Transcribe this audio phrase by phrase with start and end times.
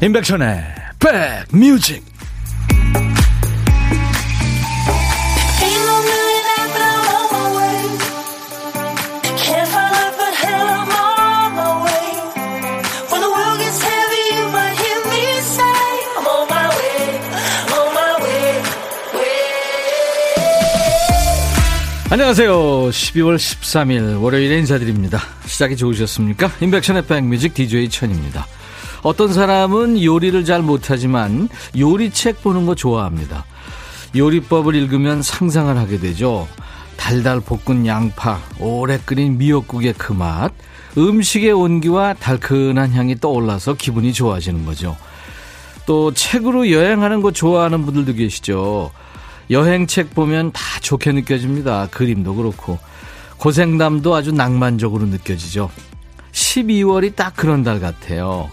[0.00, 0.62] 임백천의
[1.50, 2.04] 백뮤직
[22.10, 22.52] 안녕하세요.
[22.88, 25.20] 12월 13일 월요일에 인사드립니다.
[25.46, 26.52] 시작이 좋으셨습니까?
[26.60, 28.46] 임백천의 백뮤직 DJ 천입니다.
[29.02, 33.44] 어떤 사람은 요리를 잘 못하지만 요리책 보는 거 좋아합니다.
[34.16, 36.48] 요리법을 읽으면 상상을 하게 되죠.
[36.96, 40.52] 달달 볶은 양파, 오래 끓인 미역국의 그 맛,
[40.96, 44.96] 음식의 온기와 달큰한 향이 떠올라서 기분이 좋아지는 거죠.
[45.86, 48.90] 또 책으로 여행하는 거 좋아하는 분들도 계시죠.
[49.50, 51.88] 여행책 보면 다 좋게 느껴집니다.
[51.90, 52.78] 그림도 그렇고.
[53.38, 55.70] 고생담도 아주 낭만적으로 느껴지죠.
[56.32, 58.50] 12월이 딱 그런 달 같아요.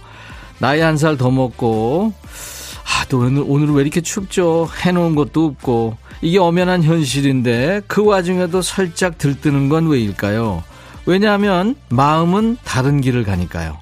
[0.60, 4.70] 나이 한 살 더 먹고, 아, 또 오늘, 오늘 왜 이렇게 춥죠?
[4.86, 5.98] 해놓은 것도 없고.
[6.22, 10.64] 이게 엄연한 현실인데, 그 와중에도 살짝 들뜨는 건 왜일까요?
[11.06, 13.78] 왜냐하면, 마음은 다른 길을 가니까요.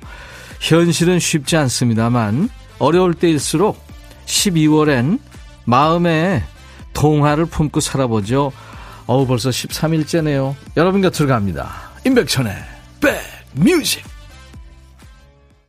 [0.60, 2.50] 현실은 쉽지 않습니다만,
[2.80, 3.82] 어려울 때일수록
[4.26, 5.20] 12월엔
[5.66, 6.44] 마음에
[6.94, 8.52] 동화를 품고 살아보죠.
[9.06, 10.56] 어우, 벌써 13일째네요.
[10.78, 11.72] 여러분 곁으로 갑니다.
[12.06, 12.54] 임백천의
[13.56, 14.13] 백뮤직.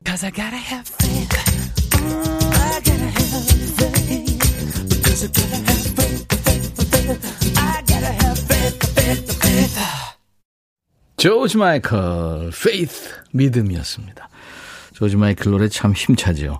[0.05, 1.33] Cause I gotta have faith.
[1.95, 3.45] I gotta have
[3.79, 4.89] faith.
[4.89, 6.27] Because I gotta have faith.
[7.57, 9.79] I gotta have faith, faith, faith.
[11.17, 14.29] 조지 마이클, faith, 믿음이었습니다.
[14.93, 16.59] 조지 마이클 노래 참 힘차죠.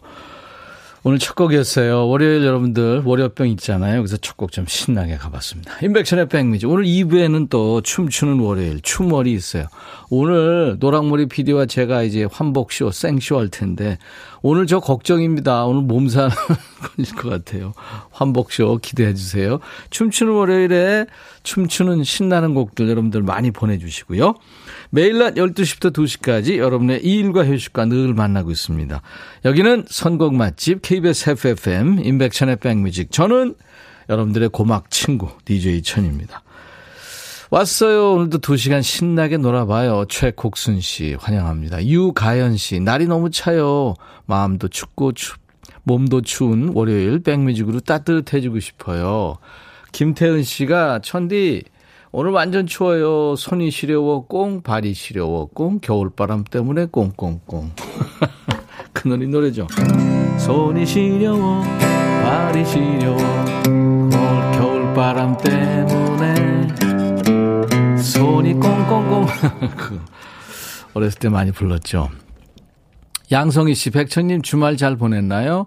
[1.07, 2.09] 오늘 첫 곡이었어요.
[2.09, 4.01] 월요일 여러분들 월요병 있잖아요.
[4.01, 5.77] 그래서 첫 곡 좀 신나게 가봤습니다.
[5.83, 6.65] 인백션의 백미지.
[6.65, 9.67] 오늘 2부에는 또 춤추는 월요일 춤월이 있어요.
[10.09, 13.99] 오늘 노랑머리 PD와 제가 이제 환복쇼 생쇼 할 텐데
[14.41, 15.67] 오늘 저 걱정입니다.
[15.67, 16.31] 오늘 몸살
[16.81, 17.75] 걸릴 것 같아요.
[18.11, 19.61] 환복쇼 기대해 주세요.
[19.91, 21.05] 춤추는 월요일에
[21.43, 24.35] 춤추는 신나는 곡들 여러분들 많이 보내주시고요.
[24.95, 29.03] 매일 낮 12시부터 2시까지 여러분의 이일과 휴식과 늘 만나고 있습니다.
[29.45, 33.11] 여기는 선곡 맛집 KBS FFM 인백천의 백뮤직.
[33.11, 33.57] 저는
[34.09, 36.45] 여러분들의 고막 친구 DJ 천입니다.
[37.51, 38.13] 왔어요.
[38.13, 40.05] 오늘도 2시간 신나게 놀아봐요.
[40.09, 41.85] 최곡순 씨 환영합니다.
[41.85, 43.95] 유가연 씨 날이 너무 차요.
[44.27, 45.41] 마음도 춥고 춥
[45.83, 49.39] 몸도 추운 월요일 백뮤직으로 따뜻해지고 싶어요.
[49.91, 51.65] 김태은 씨가 천디
[52.17, 53.35] 오늘 완전 추워요.
[53.35, 57.73] 손이 시려워 꽁, 발이 시려워 꽁, 겨울바람 때문에 꽁꽁꽁.
[58.93, 59.67] 그 노래 노래죠.
[60.39, 61.61] 손이 시려워,
[62.23, 63.19] 발이 시려워,
[64.53, 66.69] 겨울바람 때문에
[67.99, 69.27] 손이 꽁꽁꽁.
[69.77, 70.01] 그
[70.95, 72.11] 어렸을 때 많이 불렀죠.
[73.33, 75.67] 양성희 씨, 백천님 주말 잘 보냈나요?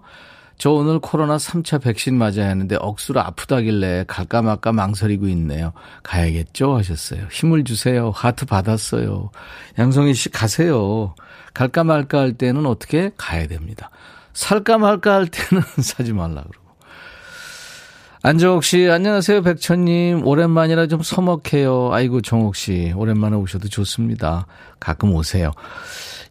[0.58, 5.72] 저 오늘 코로나 3차 백신 맞아야 하는데 억수로 아프다길래 갈까 말까 망설이고 있네요.
[6.02, 6.76] 가야겠죠?
[6.76, 7.28] 하셨어요.
[7.30, 8.10] 힘을 주세요.
[8.10, 9.30] 하트 받았어요.
[9.78, 11.14] 양성희 씨 가세요.
[11.54, 13.90] 갈까 말까 할 때는 어떻게 가야 됩니다.
[14.32, 16.68] 살까 말까 할 때는 사지 말라 그러고.
[18.22, 20.26] 안정옥 씨, 안녕하세요, 백천님.
[20.26, 21.92] 오랜만이라 좀 서먹해요.
[21.92, 24.46] 아이고, 정옥 씨, 오랜만에 오셔도 좋습니다.
[24.80, 25.52] 가끔 오세요.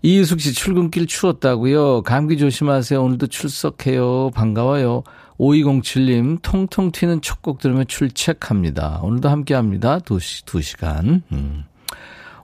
[0.02, 2.04] 이유숙 씨 출근길 추웠다고요.
[2.04, 3.02] 감기 조심하세요.
[3.02, 4.32] 오늘도 출석해요.
[4.34, 5.04] 반가워요.
[5.40, 9.00] 5207님 통통 튀는 첫 곡 들으면 출첵합니다.
[9.04, 10.00] 오늘도 함께합니다.
[10.00, 11.22] 2시 2시간.
[11.32, 11.64] 음.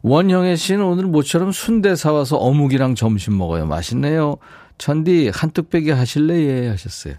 [0.02, 3.66] 원형의 씨는 오늘 모처럼 순대 사와서 어묵이랑 점심 먹어요.
[3.66, 4.38] 맛있네요.
[4.78, 6.36] 천디 한뚝배기 하실래?
[6.66, 7.16] 예 하셨어요.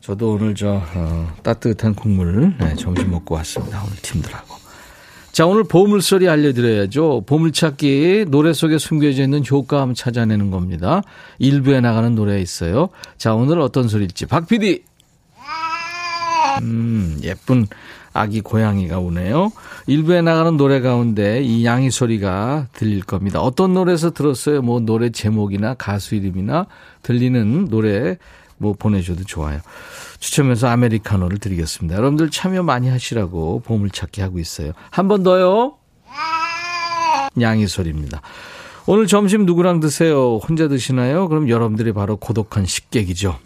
[0.00, 3.82] 저도 오늘 저 어, 따뜻한 국물 네, 점심 먹고 왔습니다.
[3.84, 4.57] 오늘 팀들하고.
[5.32, 7.22] 자, 오늘 보물소리 알려드려야죠.
[7.26, 11.02] 보물찾기 노래 속에 숨겨져 있는 효과음 찾아내는 겁니다.
[11.38, 12.88] 일부에 나가는 노래 있어요.
[13.18, 14.26] 자, 오늘 어떤 소리일지.
[14.26, 14.82] 박 PD!
[16.62, 17.66] 음, 예쁜
[18.12, 19.52] 아기 고양이가 오네요.
[19.86, 23.40] 일부에 나가는 노래 가운데 이 양이 소리가 들릴 겁니다.
[23.40, 24.60] 어떤 노래에서 들었어요?
[24.62, 26.66] 뭐 노래 제목이나 가수 이름이나
[27.02, 28.16] 들리는 노래
[28.56, 29.60] 뭐 보내셔도 좋아요.
[30.18, 31.96] 추첨해서 아메리카노를 드리겠습니다.
[31.96, 34.72] 여러분들 참여 많이 하시라고 보물찾기 하고 있어요.
[34.90, 35.74] 한 번 더요.
[37.40, 38.20] 양이 소리입니다.
[38.86, 40.38] 오늘 점심 누구랑 드세요?
[40.38, 41.28] 혼자 드시나요?
[41.28, 43.38] 그럼 여러분들이 바로 고독한 식객이죠.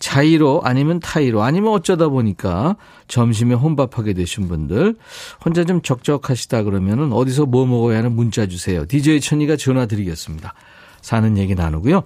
[0.00, 2.76] 자의로 아니면 타의로 아니면 어쩌다 보니까
[3.08, 4.96] 점심에 혼밥하게 되신 분들
[5.44, 8.84] 혼자 좀 적적하시다 그러면은 어디서 뭐 먹어야 하는 문자 주세요.
[8.86, 10.54] DJ 천이가 전화 드리겠습니다.
[11.00, 12.02] 사는 얘기 나누고요.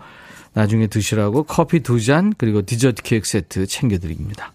[0.54, 4.52] 나중에 드시라고 커피 두 잔 그리고 디저트 케이크 세트 챙겨드립니다.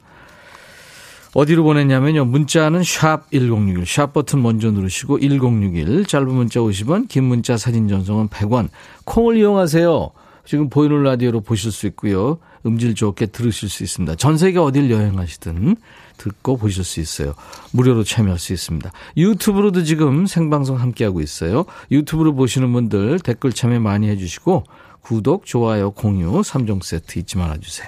[1.34, 2.26] 어디로 보냈냐면요.
[2.26, 8.30] 문자는 샵 1061, 샵 버튼 먼저 누르시고 1061, 짧은 문자 50원, 긴 문자 사진 전송은
[8.30, 8.70] 100원.
[9.06, 10.12] 콩을 이용하세요.
[10.46, 12.40] 지금 보이는 라디오로 보실 수 있고요.
[12.66, 14.16] 음질 좋게 들으실 수 있습니다.
[14.16, 15.76] 전 세계 어딜 여행하시든
[16.18, 17.34] 듣고 보실 수 있어요.
[17.72, 18.92] 무료로 참여할 수 있습니다.
[19.18, 21.66] 유튜브로도 지금 생방송 함께하고 있어요.
[21.92, 24.64] 유튜브로 보시는 분들 댓글 참여 많이 해주시고
[25.08, 27.88] 구독, 좋아요, 공유 3종 세트 잊지 말아주세요.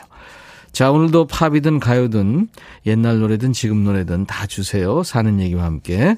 [0.71, 2.47] 자, 오늘도 팝이든 가요든
[2.85, 5.03] 옛날 노래든 지금 노래든 다 주세요.
[5.03, 6.15] 사는 얘기와 함께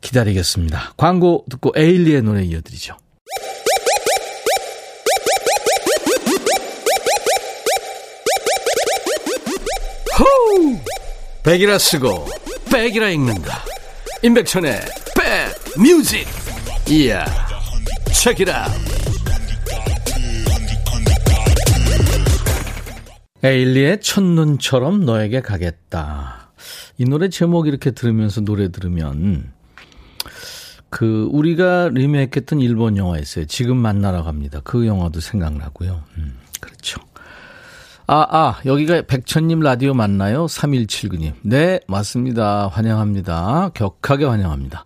[0.00, 0.94] 기다리겠습니다.
[0.96, 2.96] 광고 듣고 에일리의 노래 이어드리죠.
[10.18, 10.78] 호우!
[11.42, 12.26] 백이라 쓰고
[12.72, 13.64] 백이라 읽는다.
[14.22, 14.80] 임백천의
[15.14, 16.26] 백 뮤직.
[16.88, 17.26] 이야.
[18.14, 18.66] 책이라.
[23.42, 26.50] 에일리의 첫눈처럼 너에게 가겠다.
[26.98, 29.52] 이 노래 제목 이렇게 들으면서 노래 들으면
[30.90, 33.46] 그 우리가 리메이크했던 일본 영화 있어요.
[33.46, 34.60] 지금 만나러 갑니다.
[34.62, 36.02] 그 영화도 생각나고요.
[36.18, 37.00] 음, 그렇죠.
[38.06, 40.46] 아, 아, 여기가 백천님 라디오 맞나요?
[40.46, 41.34] 3179님.
[41.42, 42.66] 네, 맞습니다.
[42.66, 43.70] 환영합니다.
[43.72, 44.84] 격하게 환영합니다.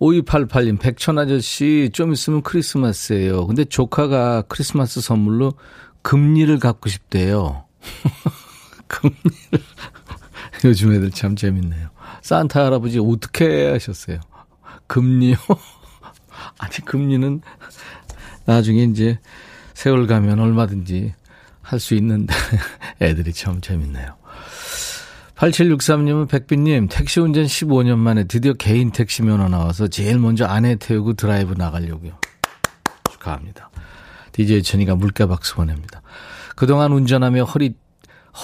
[0.00, 3.46] 5288님, 백천 아저씨, 좀 있으면 크리스마스예요.
[3.46, 5.52] 근데 조카가 크리스마스 선물로
[6.02, 7.63] 금리를 갖고 싶대요.
[8.88, 9.64] 금리를.
[10.64, 11.88] 요즘 애들 참 재밌네요.
[12.22, 14.20] 산타 할아버지 어떻게 하셨어요?
[14.86, 15.36] 금리요?
[16.58, 17.40] 아니, 금리는
[18.44, 19.18] 나중에 이제
[19.74, 21.14] 세월 가면 얼마든지
[21.62, 22.34] 할 수 있는데
[23.00, 24.16] 애들이 참 재밌네요.
[25.36, 31.14] 8763님은 백빈님, 택시 운전 15년 만에 드디어 개인 택시 면허 나와서 제일 먼저 아내 태우고
[31.14, 32.12] 드라이브 나가려고요.
[33.10, 33.70] 축하합니다.
[34.32, 36.02] DJ 천이가 물개 박수 보냅니다.
[36.54, 37.74] 그동안 운전하며 허리,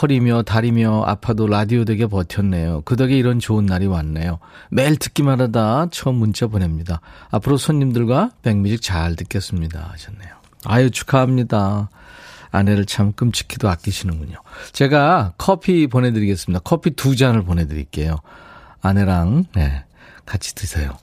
[0.00, 2.82] 허리며 다리며 아파도 라디오 덕에 버텼네요.
[2.84, 4.38] 그 덕에 이런 좋은 날이 왔네요.
[4.70, 7.00] 매일 듣기만 하다 처음 문자 보냅니다.
[7.30, 9.90] 앞으로 손님들과 백뮤직 잘 듣겠습니다.
[9.92, 10.34] 하셨네요.
[10.64, 11.88] 아유, 축하합니다.
[12.52, 14.36] 아내를 참 끔찍히도 아끼시는군요.
[14.72, 16.60] 제가 커피 보내드리겠습니다.
[16.64, 18.16] 커피 두 잔을 보내드릴게요.
[18.82, 19.84] 아내랑, 네,
[20.26, 20.96] 같이 드세요.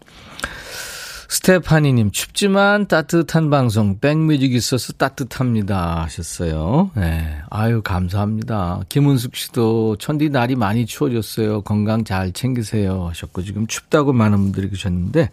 [1.29, 6.03] 스테파니님, 춥지만 따뜻한 방송, 백뮤직 있어서 따뜻합니다.
[6.03, 6.91] 하셨어요.
[6.95, 7.37] 네.
[7.49, 8.81] 아유, 감사합니다.
[8.87, 11.61] 김은숙 씨도, 천디 날이 많이 추워졌어요.
[11.63, 13.07] 건강 잘 챙기세요.
[13.09, 15.29] 하셨고, 지금 춥다고 많은 분들이 계셨는데,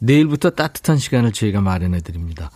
[0.00, 2.50] 내일부터 따뜻한 시간을 저희가 마련해 드립니다.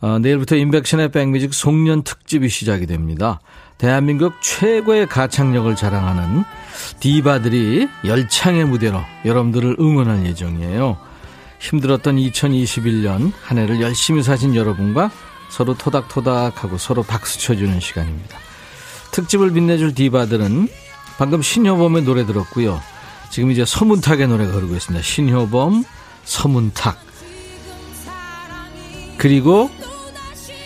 [0.00, 3.40] 어, 내일부터 인백션의 백뮤직 송년 특집이 시작이 됩니다.
[3.78, 6.44] 대한민국 최고의 가창력을 자랑하는
[7.00, 10.98] 디바들이 열창의 무대로 여러분들을 응원할 예정이에요.
[11.58, 15.10] 힘들었던 2021년 한 해를 열심히 사신 여러분과
[15.48, 18.38] 서로 토닥토닥하고 서로 박수 쳐주는 시간입니다.
[19.12, 20.68] 특집을 빛내줄 디바들은
[21.18, 22.80] 방금 신효범의 노래 들었고요.
[23.30, 25.02] 지금 이제 서문탁의 노래가 흐르고 있습니다.
[25.02, 25.84] 신효범,
[26.24, 26.98] 서문탁.
[29.16, 29.70] 그리고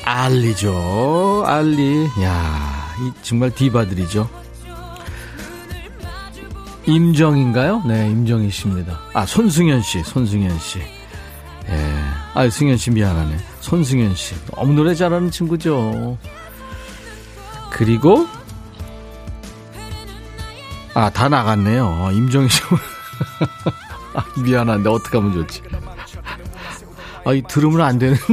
[0.05, 1.45] 알리죠.
[1.47, 2.07] 알리.
[2.23, 4.29] 야, 이 정말 디바들이죠.
[6.89, 7.83] 임정인가요?
[7.85, 8.99] 네, 임정희 씨입니다.
[9.13, 10.79] 아, 손승현 씨, 손승현 씨.
[11.69, 11.95] 예.
[12.33, 13.37] 아, 승현 씨 미안하네.
[13.61, 14.35] 손승현 씨.
[14.55, 16.17] 너무 노래 잘하는 친구죠.
[17.71, 18.27] 그리고
[20.95, 22.09] 아, 다 나갔네요.
[22.13, 22.63] 임정희 씨.
[24.15, 25.63] 아, 미안한데 어떡하면 좋지.
[27.27, 28.25] 아, 이 들으면 안 되는데.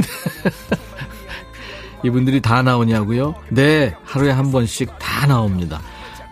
[2.02, 3.34] 이분들이 다 나오냐고요?
[3.50, 5.82] 네, 하루에 한 번씩 다 나옵니다.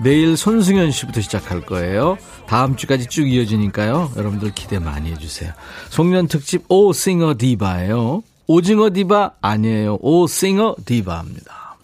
[0.02, 2.18] 내일 손승현 씨부터 시작할 거예요.
[2.46, 4.12] 다음 주까지 쭉 이어지니까요.
[4.16, 5.52] 여러분들 기대 많이 해주세요.
[5.90, 8.22] 송년 특집 오 싱어 디바예요.
[8.46, 9.98] 오징어 디바 아니에요.
[10.00, 11.76] 오 싱어 디바입니다.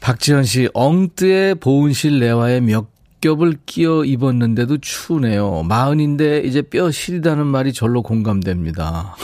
[0.00, 2.86] 박지현 씨, 엉뜨에 보은실 내와의 몇
[3.20, 5.64] 겹을 끼어 입었는데도 추우네요.
[5.64, 9.14] 마흔인데 이제 뼈 시리다는 말이 절로 공감됩니다.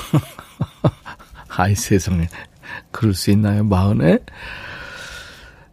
[1.49, 2.29] 아이 세상에.
[2.91, 3.65] 그럴 수 있나요?
[3.65, 4.19] 마흔에?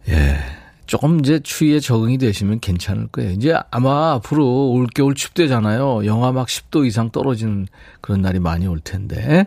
[0.08, 0.38] 예.
[0.86, 3.30] 조금 이제 추위에 적응이 되시면 괜찮을 거예요.
[3.32, 6.04] 이제 아마 앞으로 올겨울 춥대잖아요.
[6.04, 7.66] 영하 막 10도 이상 떨어지는
[8.00, 9.46] 그런 날이 많이 올 텐데.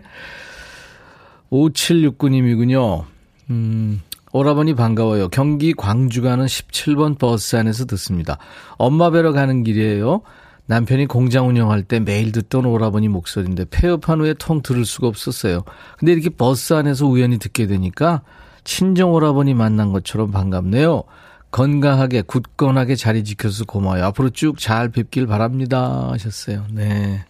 [1.51, 3.06] 5769님이군요.
[3.50, 4.01] 음,
[4.34, 5.29] 오라버니 반가워요.
[5.29, 8.38] 경기 광주 가는 17번 버스 안에서 듣습니다.
[8.77, 10.22] 엄마 뵈러 가는 길이에요.
[10.67, 15.63] 남편이 공장 운영할 때 매일 듣던 오라버니 목소리인데 폐업한 후에 통 들을 수가 없었어요.
[15.98, 18.22] 근데 이렇게 버스 안에서 우연히 듣게 되니까
[18.65, 21.03] 친정 오라버니 만난 것처럼 반갑네요.
[21.51, 24.06] 건강하게 굳건하게 자리 지켜서 고마워요.
[24.06, 26.66] 앞으로 쭉 잘 뵙길 바랍니다 하셨어요.
[26.72, 27.25] 네.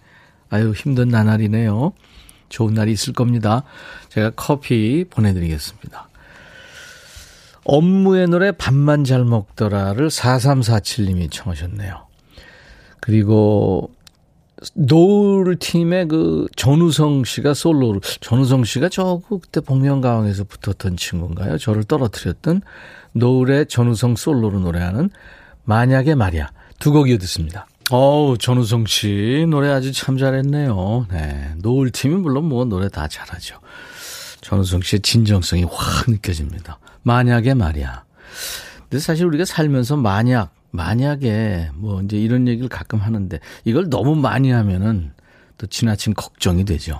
[0.49, 1.93] 아유 힘든 나날이네요.
[2.49, 3.63] 좋은 날이 있을 겁니다.
[4.09, 6.07] 제가 커피 보내드리겠습니다.
[7.65, 12.07] 업무의 노래 밥만 잘 먹더라를 4347님이 청하셨네요.
[13.01, 13.91] 그리고
[14.73, 21.57] 노을 팀의 그 전우성 씨가 솔로로 전우성 씨가 저 그때 복면가왕에서 붙었던 친구인가요?
[21.57, 22.61] 저를 떨어뜨렸던
[23.17, 25.09] 노을의 전우성 솔로로 노래하는
[25.65, 27.67] 만약에 말이야 두 곡 이어 듣습니다.
[27.89, 31.07] 어우 전우성 씨 노래 아주 참 잘했네요.
[31.11, 33.59] 네 노을 팀이 물론 뭐 노래 다 잘하죠.
[34.41, 36.79] 전우성 씨의 진정성이 확 느껴집니다.
[37.03, 38.03] 만약에 말이야.
[38.81, 44.51] 근데 사실 우리가 살면서 만약 만약에 뭐 이제 이런 얘기를 가끔 하는데 이걸 너무 많이
[44.51, 45.11] 하면은
[45.57, 46.99] 또 지나친 걱정이 되죠.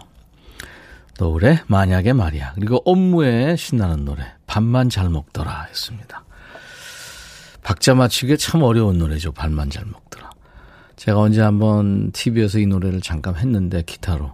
[1.17, 2.53] 노래 만약에 말이야.
[2.55, 6.23] 그리고 업무에 신나는 노래 밥만 잘 먹더라 했습니다.
[7.63, 9.31] 박자 맞추기 참 어려운 노래죠.
[9.31, 10.29] 밥만 잘 먹더라.
[10.95, 14.33] 제가 언제 한번 TV에서 이 노래를 잠깐 했는데 기타로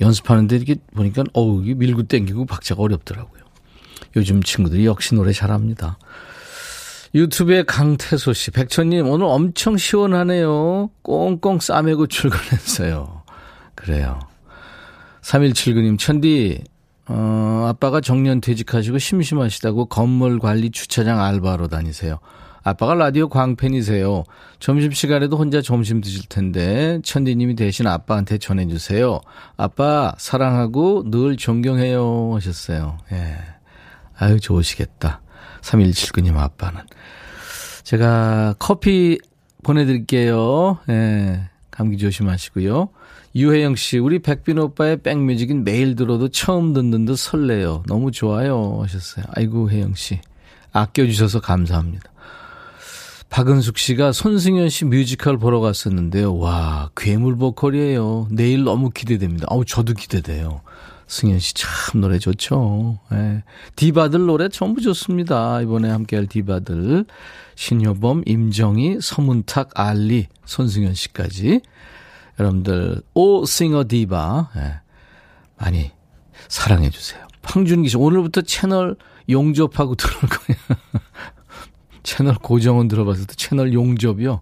[0.00, 3.42] 연습하는데 이렇게 보니까 어우 밀고 땡기고 박자가 어렵더라고요.
[4.16, 5.98] 요즘 친구들이 역시 노래 잘합니다.
[7.14, 10.90] 유튜브에 강태소 씨, 백천님, 오늘 엄청 시원하네요.
[11.02, 13.22] 꽁꽁 싸매고 출근했어요.
[13.74, 14.18] 그래요.
[15.26, 16.62] 3179님, 천디,
[17.08, 22.18] 어, 아빠가 정년 퇴직하시고 심심하시다고 건물 관리 주차장 알바로 다니세요.
[22.62, 24.24] 아빠가 라디오 광팬이세요.
[24.60, 29.20] 점심시간에도 혼자 점심 드실 텐데, 천디님이 대신 아빠한테 전해주세요.
[29.56, 32.32] 아빠, 사랑하고 늘 존경해요.
[32.34, 32.98] 하셨어요.
[33.12, 33.36] 예.
[34.18, 35.22] 아유, 좋으시겠다.
[35.60, 36.82] 3179님 아빠는.
[37.82, 39.18] 제가 커피
[39.64, 40.78] 보내드릴게요.
[40.88, 42.90] 예, 감기 조심하시고요.
[43.36, 47.82] 유혜영 씨, 우리 백빈 오빠의 백뮤직은 매일 들어도 처음 듣는 듯 설레요.
[47.86, 48.78] 너무 좋아요.
[48.82, 49.26] 하셨어요.
[49.34, 50.20] 아이고, 혜영 씨.
[50.72, 52.10] 아껴주셔서 감사합니다.
[53.28, 56.34] 박은숙 씨가 손승연 씨 뮤지컬 보러 갔었는데요.
[56.38, 58.28] 와, 괴물 보컬이에요.
[58.30, 59.46] 내일 너무 기대됩니다.
[59.50, 60.62] 아우, 저도 기대돼요.
[61.06, 62.98] 승연 씨 참 노래 좋죠.
[63.12, 63.42] 예.
[63.76, 65.60] 디바들 노래 전부 좋습니다.
[65.60, 67.04] 이번에 함께할 디바들.
[67.54, 71.60] 신효범, 임정희, 서문탁, 알리, 손승연 씨까지.
[72.38, 74.50] 여러분들, 오 singer 디바.
[74.56, 74.80] 예.
[75.58, 75.90] 많이
[76.48, 77.26] 사랑해 주세요.
[77.42, 78.96] 황준기 씨, 오늘부터 채널
[79.28, 80.80] 용접하고 들어올 거예요.
[82.02, 84.40] 채널 고정은 들어봤을 때 채널 용접이요.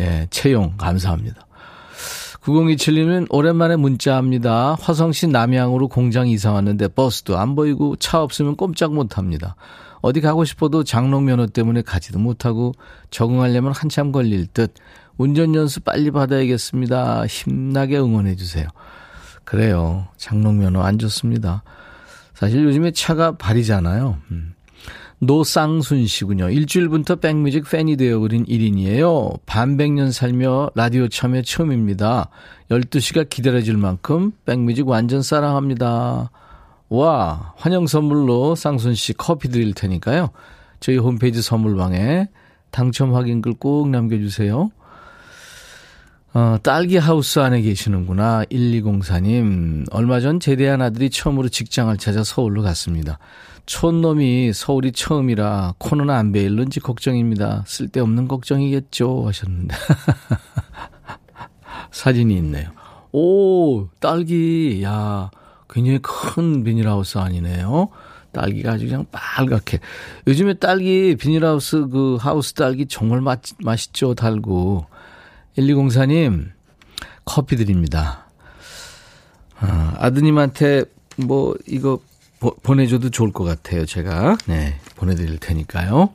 [0.00, 1.46] 예, 채용, 감사합니다.
[2.42, 4.76] 9027님은 오랜만에 문자합니다.
[4.78, 9.56] 화성시 남양으로 공장 이사 왔는데 버스도 안 보이고 차 없으면 꼼짝 못 합니다.
[10.04, 12.74] 어디 가고 싶어도 장롱 면허 때문에 가지도 못하고
[13.08, 14.74] 적응하려면 한참 걸릴 듯
[15.16, 17.24] 운전 연수 빨리 받아야겠습니다.
[17.24, 18.68] 힘나게 응원해 주세요.
[19.44, 20.06] 그래요.
[20.18, 21.62] 장롱 면허 안 좋습니다.
[22.34, 24.18] 사실 요즘에 차가 발이잖아요.
[24.30, 24.52] 음.
[25.20, 26.50] 노쌍순 씨군요.
[26.50, 29.40] 일주일부터 백뮤직 팬이 되어버린 1인이에요.
[29.46, 32.28] 반백년 살며 라디오 참여 처음입니다.
[32.70, 36.30] 12시가 기다려질 만큼 백뮤직 완전 사랑합니다.
[36.88, 40.30] 와, 환영 선물로 쌍순 씨 커피 드릴 테니까요.
[40.80, 42.28] 저희 홈페이지 선물방에
[42.70, 44.70] 당첨 확인글 꼭 남겨주세요.
[46.34, 48.44] 어, 딸기 하우스 안에 계시는구나.
[48.50, 49.86] 1204님.
[49.92, 53.18] 얼마 전 제대한 아들이 처음으로 직장을 찾아 서울로 갔습니다.
[53.66, 57.62] 촌놈이 서울이 처음이라 코는 안 베일는지 걱정입니다.
[57.66, 59.26] 쓸데없는 걱정이겠죠.
[59.26, 59.76] 하셨는데.
[61.92, 62.70] 사진이 있네요.
[63.12, 65.30] 오, 딸기, 야,
[65.74, 67.88] 굉장히 큰 비닐하우스 아니네요.
[68.30, 69.80] 딸기가 아주 그냥 빨갛게.
[70.28, 74.86] 요즘에 딸기, 비닐하우스, 그 하우스 딸기 정말 맛, 맛있죠, 달고.
[75.58, 76.50] 1204님,
[77.24, 78.26] 커피 드립니다.
[79.58, 80.84] 아, 아드님한테
[81.16, 81.98] 뭐, 이거
[82.38, 83.84] 보, 보내줘도 좋을 것 같아요.
[83.84, 84.36] 제가.
[84.46, 84.78] 네.
[84.94, 86.10] 보내드릴 테니까요.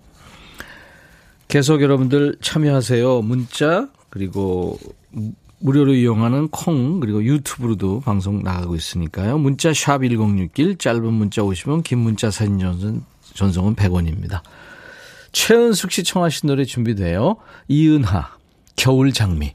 [1.49, 3.23] 계속 여러분들 참여하세요.
[3.23, 4.77] 문자, 그리고
[5.59, 9.37] 무료로 이용하는 콩, 그리고 유튜브로도 방송 나가고 있으니까요.
[9.37, 14.41] 문자 샵 1061, 짧은 문자 50원, 긴 문자 사진 전송, 전송은 100원입니다.
[15.31, 17.37] 최은숙 씨 청하신 노래 준비돼요.
[17.67, 18.29] 이은하,
[18.75, 19.53] 겨울 장미.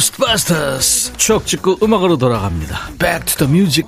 [0.00, 2.88] Ghostbusters 추억 찍고 음악으로 돌아갑니다.
[2.98, 3.86] Back to the music.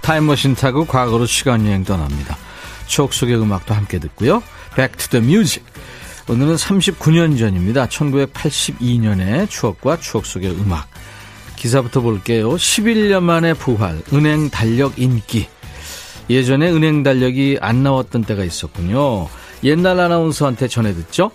[0.00, 2.36] 타임머신 타고 과거로 시간여행 떠납니다.
[2.86, 4.42] 추억 속의 음악도 함께 듣고요.
[4.74, 5.64] Back to the music.
[6.28, 7.86] 오늘은 39년 전입니다.
[7.86, 10.93] 1982년의 추억과 추억 속의 음악.
[11.64, 12.50] 기사부터 볼게요.
[12.50, 15.46] 11년 만에 부활, 은행 달력 인기.
[16.28, 19.28] 예전에 은행 달력이 안 나왔던 때가 있었군요.
[19.62, 21.30] 옛날 아나운서한테 전해 듣죠?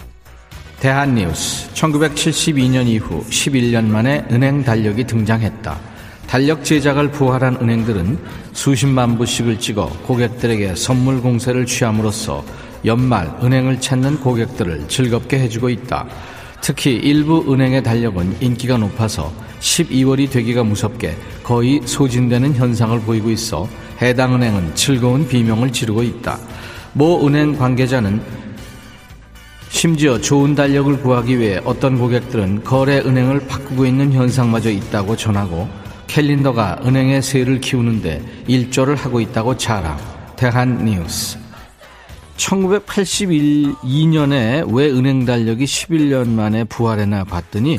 [0.79, 5.79] 대한뉴스 1972년 이후 11년 만에 은행 달력이 등장했다.
[6.27, 8.19] 달력 제작을 부활한 은행들은
[8.53, 12.45] 수십만 부씩을 찍어 고객들에게 선물 공세를 취함으로써
[12.85, 16.07] 연말 은행을 찾는 고객들을 즐겁게 해주고 있다.
[16.61, 23.67] 특히 일부 은행의 달력은 인기가 높아서 12월이 되기가 무섭게 거의 소진되는 현상을 보이고 있어
[24.01, 26.39] 해당 은행은 즐거운 비명을 지르고 있다.
[26.93, 28.21] 모 은행 관계자는
[29.69, 35.69] 심지어 좋은 달력을 구하기 위해 어떤 고객들은 거래 은행을 바꾸고 있는 현상마저 있다고 전하고
[36.07, 39.97] 캘린더가 은행의 세를 키우는데 일조를 하고 있다고 자랑.
[40.35, 41.37] 대한 뉴스.
[42.39, 47.77] 1982년에 왜 은행 달력이 11년 만에 부활했나 봤더니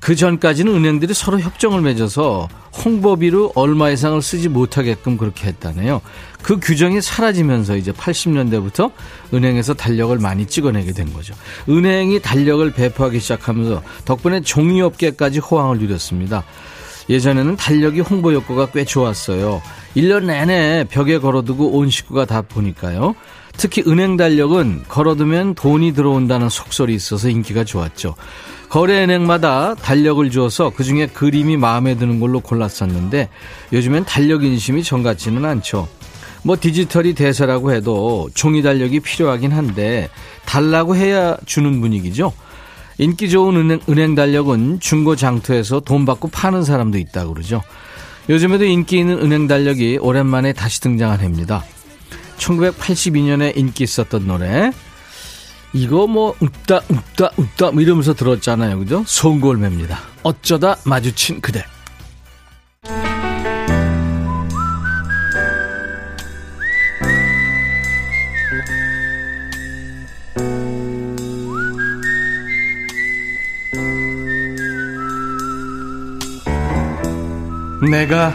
[0.00, 2.48] 그 전까지는 은행들이 서로 협정을 맺어서
[2.84, 6.00] 홍보비로 얼마 이상을 쓰지 못하게끔 그렇게 했다네요.
[6.42, 8.90] 그 규정이 사라지면서 이제 80년대부터
[9.34, 11.34] 은행에서 달력을 많이 찍어내게 된 거죠.
[11.68, 16.44] 은행이 달력을 배포하기 시작하면서 덕분에 종이업계까지 호황을 누렸습니다.
[17.10, 19.60] 예전에는 달력이 홍보 효과가 꽤 좋았어요.
[19.96, 23.14] 1년 내내 벽에 걸어두고 온 식구가 다 보니까요.
[23.56, 28.14] 특히 은행 달력은 걸어두면 돈이 들어온다는 속설이 있어서 인기가 좋았죠.
[28.68, 33.28] 거래 은행마다 달력을 주어서 그 중에 그림이 마음에 드는 걸로 골랐었는데
[33.72, 35.88] 요즘엔 달력 인심이 정 같지는 않죠.
[36.42, 40.08] 뭐 디지털이 대세라고 해도 종이 달력이 필요하긴 한데
[40.46, 42.32] 달라고 해야 주는 분위기죠.
[42.98, 47.62] 인기 좋은 은행, 은행 달력은 중고 장터에서 돈 받고 파는 사람도 있다고 그러죠.
[48.28, 51.64] 요즘에도 인기 있는 은행 달력이 오랜만에 다시 등장을 합니다.
[52.40, 54.72] 1982년에 인기 있었던 노래
[55.72, 58.78] 이거 뭐 웃다 웃다 웃다 뭐 이러면서 들었잖아요.
[58.80, 59.04] 그죠?
[59.06, 59.98] 송골매입니다.
[60.22, 61.64] 어쩌다 마주친 그대.
[77.90, 78.34] 내가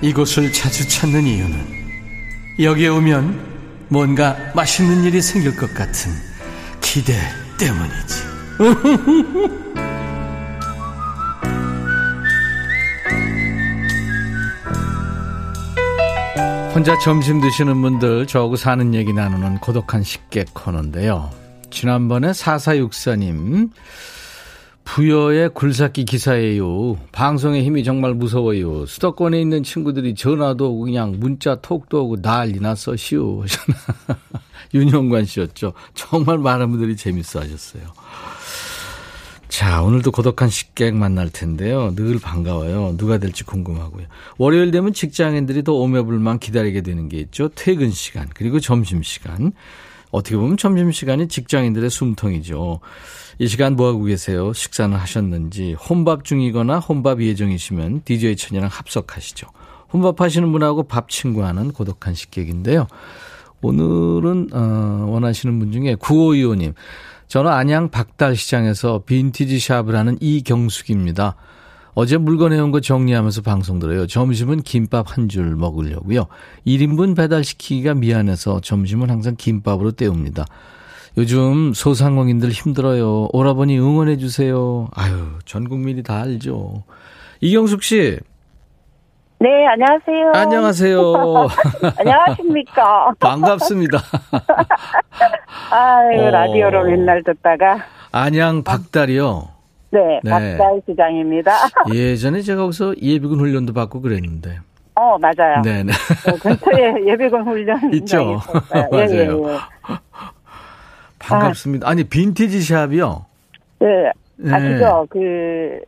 [0.00, 1.81] 이곳을 자주 찾는 이유는
[2.58, 3.52] 여기에 오면
[3.88, 6.12] 뭔가 맛있는 일이 생길 것 같은
[6.80, 7.14] 기대
[7.58, 8.22] 때문이지.
[16.74, 21.30] 혼자 점심 드시는 분들 저하고 사는 얘기 나누는 고독한 식객 코너인데요.
[21.70, 23.70] 지난번에 사사육사님
[24.84, 26.96] 부여의 굴삭기 기사예요.
[27.12, 28.86] 방송의 힘이 정말 무서워요.
[28.86, 33.44] 수도권에 있는 친구들이 전화도 오고 그냥 문자 톡도 오고 난리 났어 시오.
[34.74, 35.72] 윤영관 씨였죠.
[35.94, 37.82] 정말 많은 분들이 재밌어 하셨어요.
[39.48, 41.94] 자, 오늘도 고독한 식객 만날 텐데요.
[41.94, 42.96] 늘 반가워요.
[42.96, 44.06] 누가 될지 궁금하고요.
[44.38, 47.50] 월요일 되면 직장인들이 더 오매불만 기다리게 되는 게 있죠.
[47.54, 49.52] 퇴근 시간, 그리고 점심 시간.
[50.10, 52.80] 어떻게 보면 점심 시간이 직장인들의 숨통이죠.
[53.38, 54.52] 이 시간 뭐하고 계세요?
[54.52, 59.48] 식사는 하셨는지, 혼밥 중이거나 혼밥 예정이시면 DJ 천이랑 합석하시죠.
[59.92, 62.86] 혼밥 하시는 분하고 밥 친구하는 고독한 식객인데요.
[63.60, 66.74] 오늘은 어, 원하시는 분 중에 9525님.
[67.28, 71.36] 저는 안양 박달시장에서 빈티지 샵을 하는 이경숙입니다.
[71.94, 74.06] 어제 물건 해온 거 정리하면서 방송 들어요.
[74.06, 76.26] 점심은 김밥 한 줄 먹으려고요.
[76.66, 80.46] 1인분 배달시키기가 미안해서 점심은 항상 김밥으로 때웁니다.
[81.18, 83.28] 요즘 소상공인들 힘들어요.
[83.32, 84.88] 오라버니 응원해 주세요.
[84.94, 86.84] 아유, 전 국민이 다 알죠.
[87.40, 88.18] 이경숙 씨.
[89.38, 90.32] 네, 안녕하세요.
[90.34, 91.00] 안녕하세요.
[91.98, 93.12] 안녕하십니까.
[93.18, 93.98] 반갑습니다.
[95.70, 96.30] 아유, 어...
[96.30, 97.84] 라디오로 맨날 듣다가.
[98.12, 99.48] 안양 박달이요.
[99.90, 100.30] 네, 네.
[100.30, 101.52] 박달 시장입니다.
[101.92, 104.60] 예전에 제가 거기서 예비군 훈련도 받고 그랬는데.
[104.94, 105.60] 어, 맞아요.
[105.62, 105.92] 네네.
[105.92, 106.38] 네.
[106.38, 107.92] 근처에 예비군 훈련.
[107.94, 108.40] 있죠.
[108.70, 108.88] 맞아요.
[108.94, 109.28] 예, 예, 예.
[111.22, 111.88] 반갑습니다.
[111.88, 111.94] 아.
[111.94, 113.26] 니 빈티지 샵이요?
[113.80, 114.12] 네.
[114.36, 114.52] 네.
[114.54, 115.06] 아시죠?
[115.08, 115.80] 그,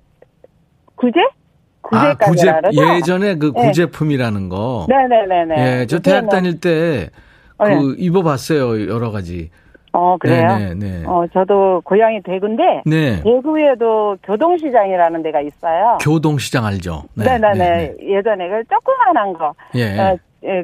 [0.96, 1.20] 구제?
[1.90, 3.66] 아, 구제, 예전에 그 네.
[3.66, 4.86] 구제품이라는 거.
[4.88, 5.80] 네네네네.
[5.80, 7.10] 예, 저 대학 다닐 때,
[7.58, 7.78] 그, 네.
[7.98, 9.50] 입어봤어요, 여러 가지.
[9.92, 10.56] 어, 그래요?
[10.58, 11.04] 네네, 네.
[11.06, 12.82] 어, 저도 고향이 대구인데.
[12.84, 13.22] 네.
[13.22, 15.98] 대구에도 교동시장이라는 데가 있어요.
[16.00, 17.04] 교동시장 알죠?
[17.14, 17.58] 네, 네네네.
[17.58, 19.54] 네, 예전에 그 조그만한 거.
[19.76, 19.98] 예.
[19.98, 20.18] 어, 예,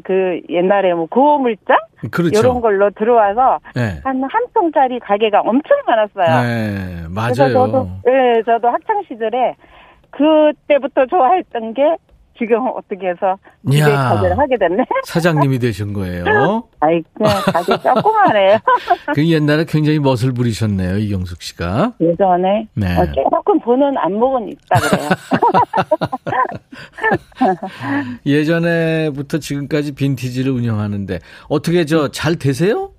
[0.04, 1.76] 그 옛날에 뭐 구호물장
[2.10, 2.38] 그렇죠.
[2.38, 4.00] 이런 걸로 들어와서 네.
[4.04, 6.42] 한한 평짜리 가게가 엄청 많았어요.
[6.42, 7.32] 네, 맞아요.
[7.32, 9.54] 그래서 저도 예, 저도 학창 시절에
[10.10, 11.96] 그때부터 좋아했던 게
[12.40, 13.36] 지금 어떻게 해서
[13.70, 14.82] 기대 가게를 하게 됐네.
[15.04, 16.64] 사장님이 되신 거예요.
[16.80, 18.56] 아이, 그냥 가게 조그만해요.
[19.14, 21.92] 그 옛날에 굉장히 멋을 부리셨네요, 이경숙 씨가.
[22.00, 22.68] 예전에.
[22.74, 22.96] 네.
[22.96, 25.08] 어, 조금 보는 안목은 있다 그래요.
[28.26, 32.90] 예전에부터 지금까지 빈티지를 운영하는데 어떻게 저 잘 되세요?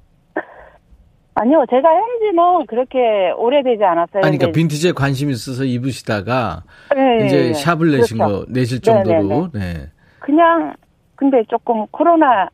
[1.42, 4.22] 아니요, 제가 현지는 그렇게 오래되지 않았어요.
[4.24, 6.62] 아니, 그러니까 빈티지에 관심 있어서 입으시다가
[6.96, 8.46] 네, 이제 네, 샵을 내신 그렇죠.
[8.46, 9.50] 거 내실 정도로.
[9.52, 9.74] 네, 네.
[10.20, 10.76] 그냥
[11.16, 12.48] 근데 조금 코로나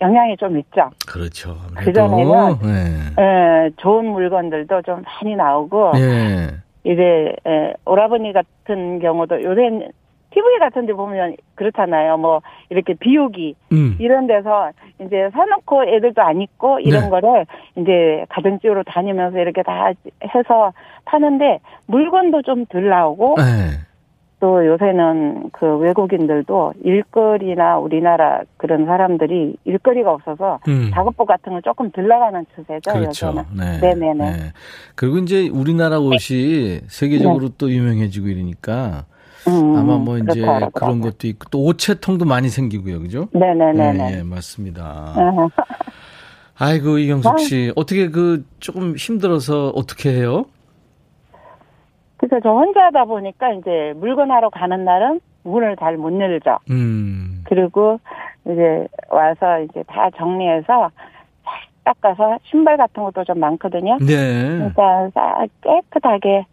[0.00, 0.90] 영향이 좀 있죠.
[1.04, 1.56] 그렇죠.
[1.76, 3.66] 그 전에는 네.
[3.66, 6.58] 예, 좋은 물건들도 좀 많이 나오고 예.
[6.84, 9.90] 이제 예, 오라버니 같은 경우도 요새
[10.30, 12.18] TV 같은 데 보면 그렇잖아요.
[12.18, 12.40] 뭐
[12.72, 13.96] 이렇게 비우기 음.
[14.00, 17.10] 이런 데서 이제 사놓고 애들도 안 입고 이런 네.
[17.10, 19.92] 거를 이제 가정집으로 다니면서 이렇게 다
[20.34, 20.72] 해서
[21.04, 23.42] 파는데 물건도 좀 덜 나오고 네.
[24.40, 30.90] 또 요새는 그 외국인들도 일거리나 우리나라 그런 사람들이 일거리가 없어서 음.
[30.92, 32.92] 작업복 같은 걸 조금 들 나가는 추세죠.
[32.92, 33.44] 그렇죠.
[33.56, 33.78] 네.
[33.80, 34.14] 네네네.
[34.14, 34.52] 네.
[34.96, 37.54] 그리고 이제 우리나라 옷이 세계적으로 네.
[37.56, 39.04] 또 유명해지고 이러니까
[39.48, 40.42] 음, 아마 뭐 이제
[40.74, 43.28] 그런 것도 있고 또 오체통도 많이 생기고요, 그죠?
[43.32, 43.92] 네네네.
[43.92, 45.14] 네, 네, 맞습니다.
[46.58, 47.72] 아이고 이경숙 씨 아.
[47.76, 50.44] 어떻게 그 조금 힘들어서 어떻게 해요?
[52.18, 56.58] 그래서 저 혼자 하다 보니까 이제 물건 하러 가는 날은 문을 잘 못 열죠.
[56.70, 57.42] 음.
[57.48, 57.98] 그리고
[58.44, 60.90] 이제 와서 이제 다 정리해서
[61.84, 63.98] 닦아서 신발 같은 것도 좀 많거든요.
[63.98, 64.70] 네.
[64.74, 66.46] 그러니까 깨끗하게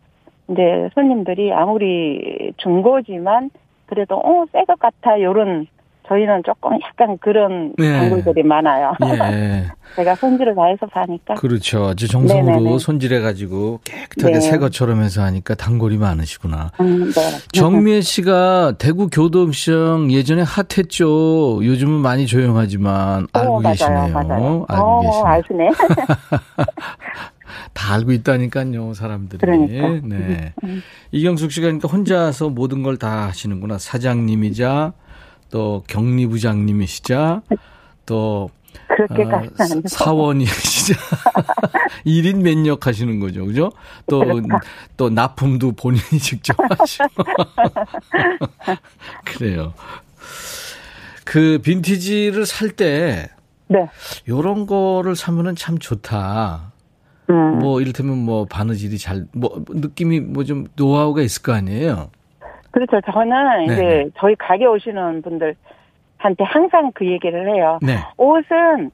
[0.51, 3.49] 이제 손님들이 아무리 중고지만
[3.85, 5.67] 그래도 어 새 것 같아 요런
[6.07, 7.99] 저희는 조금 약간 그런 네.
[7.99, 8.93] 단골들이 많아요.
[9.31, 9.65] 예.
[9.95, 11.35] 제가 손질을 다 해서 사니까.
[11.35, 11.89] 그렇죠.
[11.89, 14.39] 아주 정성으로 손질해가지고 깨끗하게 네.
[14.39, 16.71] 새 것처럼 해서 하니까 단골이 많으시구나.
[16.81, 17.21] 음, 네.
[17.53, 21.63] 정미애 씨가 대구 교도시청 예전에 핫했죠.
[21.63, 24.07] 요즘은 많이 조용하지만 어, 알고 맞아요, 계시네요.
[24.13, 24.65] 맞아요.
[24.67, 25.25] 알고 어, 계시네요.
[25.27, 25.69] 아시네.
[27.73, 29.39] 다 알고 있다니까요, 사람들이.
[29.39, 30.07] 그러니까.
[30.07, 30.53] 네.
[30.63, 30.81] 음.
[31.11, 33.77] 이경숙 씨가 그러니까 혼자서 모든 걸 다 하시는구나.
[33.77, 34.93] 사장님이자
[35.51, 37.41] 또 격리부장님이시자
[38.05, 38.49] 또
[38.87, 39.43] 그렇게 어,
[39.87, 40.99] 사원이시자
[42.05, 43.45] 1인 몇역 하시는 거죠.
[43.45, 43.71] 그죠?
[44.07, 44.59] 또, 그렇다.
[44.97, 47.05] 또 납품도 본인이 직접 하시고.
[49.25, 49.73] 그래요.
[51.25, 53.29] 그 빈티지를 살 때.
[53.67, 53.87] 네.
[54.27, 56.71] 요런 거를 사면은 참 좋다.
[57.29, 57.59] 음.
[57.59, 62.09] 뭐 이를테면 뭐 바느질이 잘 뭐 느낌이 뭐 좀 노하우가 있을 거 아니에요.
[62.71, 62.99] 그렇죠.
[63.11, 63.73] 저는 네.
[63.73, 65.55] 이제 저희 가게 오시는 분들
[66.17, 67.79] 한테 항상 그 얘기를 해요.
[67.81, 67.97] 네.
[68.17, 68.91] 옷은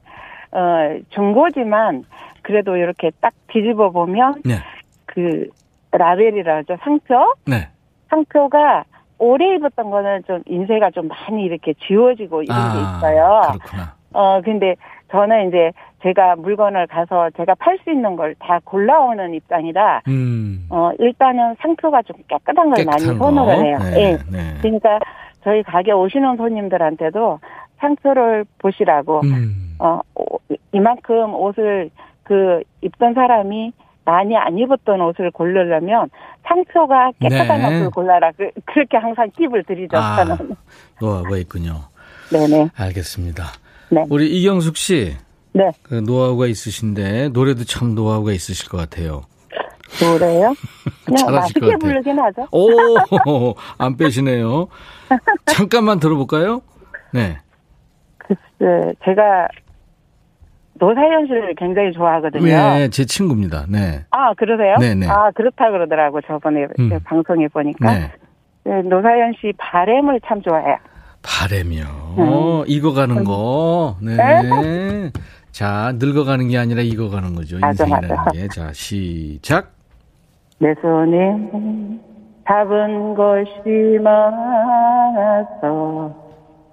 [0.52, 2.04] 어 중고지만
[2.42, 4.54] 그래도 이렇게 딱 뒤집어 보면 네.
[5.06, 5.48] 그
[5.92, 7.34] 라벨이라 죠 상표.
[7.46, 7.68] 네.
[8.08, 8.84] 상표가
[9.18, 13.40] 오래 입었던 거는 좀 인쇄가 좀 많이 이렇게 지워지고 이런 아, 게 있어요.
[13.52, 13.94] 그렇구나.
[14.12, 14.76] 어 근데
[15.10, 20.66] 저는 이제 제가 물건을 가서 제가 팔 수 있는 걸 다 골라오는 입장이라 음.
[20.70, 23.78] 어 일단은 상표가 좀 깨끗한 걸 깨끗한 많이 선호를 해요.
[23.80, 24.18] 네, 예.
[24.30, 24.54] 네.
[24.60, 24.98] 그러니까
[25.44, 27.38] 저희 가게 오시는 손님들한테도
[27.78, 29.76] 상표를 보시라고 음.
[29.78, 30.00] 어
[30.72, 31.90] 이만큼 옷을
[32.24, 33.72] 그 입던 사람이
[34.04, 36.10] 많이 안 입었던 옷을 고르려면
[36.44, 37.66] 상표가 깨끗한 네.
[37.66, 38.30] 옷을 골라라.
[38.36, 39.96] 그, 렇게 항상 팁을 드리죠.
[39.96, 40.54] 아, 저는.
[41.00, 41.72] 노하우가 있군요.
[42.30, 42.68] 네네.
[42.76, 43.44] 알겠습니다.
[43.90, 44.04] 네.
[44.10, 45.16] 우리 이경숙 씨.
[45.52, 45.70] 네.
[45.82, 49.22] 그 노하우가 있으신데 노래도 참 노하우가 있으실 것 같아요.
[50.02, 50.52] 노래요?
[51.04, 52.46] 그냥 맛있게 부르긴 하죠.
[52.52, 52.68] 오,
[53.78, 54.68] 안 빼시네요.
[55.46, 56.60] 잠깐만 들어볼까요?
[57.12, 57.38] 네.
[58.18, 59.48] 글쎄, 제가
[60.74, 62.44] 노사연 씨를 굉장히 좋아하거든요.
[62.44, 63.64] 네, 제 친구입니다.
[63.68, 64.04] 네.
[64.10, 64.76] 아, 그러세요?
[64.78, 65.06] 네네.
[65.06, 65.08] 네.
[65.08, 66.90] 아, 그렇다 그러더라고, 저번에 음.
[67.04, 67.92] 방송에 보니까.
[67.92, 68.12] 네.
[68.64, 70.76] 네, 노사연 씨 바램을 참 좋아해요.
[71.22, 71.84] 바램이요.
[72.18, 72.64] 음.
[72.66, 73.96] 익어가는 거.
[74.02, 74.16] 네.
[74.16, 75.10] 네.
[75.50, 77.58] 자, 늙어가는 게 아니라 익어가는 거죠.
[77.58, 78.30] 맞아, 인생이라는 맞아.
[78.32, 78.48] 게.
[78.48, 79.72] 자, 시작.
[80.58, 81.50] 내 손에
[82.46, 86.14] 잡은 것이 많아서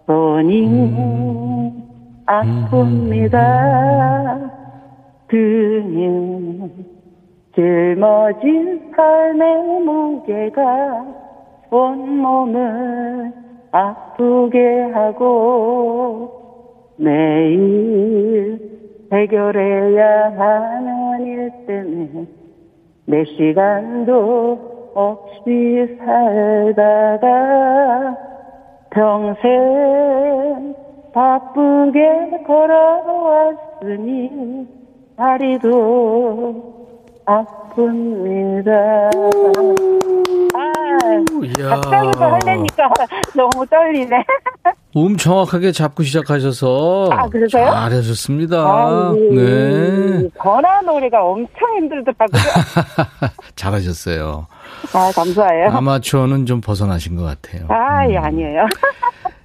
[0.06, 1.84] 손이 음.
[2.26, 4.52] 아픕니다.
[5.28, 6.72] 그는
[7.56, 10.62] 짊어진 삶의 무게가
[11.72, 13.34] 온몸을
[13.74, 16.30] 아프게 하고
[16.96, 18.60] 매일
[19.12, 22.28] 해결해야 하는 일 때문에
[23.08, 27.28] 몇 시간도 없이 살다가
[28.92, 30.76] 평생
[31.12, 34.30] 바쁘게 걸어왔으니
[35.18, 36.83] 다리도
[37.26, 38.70] 아픕니다.
[40.56, 42.90] 아, 갑자기 하려니까
[43.36, 44.24] 너무 떨리네.
[44.96, 47.66] 음 정확하게 잡고 시작하셔서 아, 그러세요?
[47.66, 48.58] 잘하셨습니다.
[48.58, 49.36] 아, 예.
[49.36, 50.30] 네.
[50.42, 52.42] 전화 노래가 엄청 힘들더라고요.
[53.56, 54.46] 잘하셨어요.
[54.94, 55.70] 아, 감사해요.
[55.70, 57.66] 아마추어는 좀 벗어나신 것 같아요.
[57.70, 58.24] 아, 예, 음.
[58.24, 58.68] 아니에요.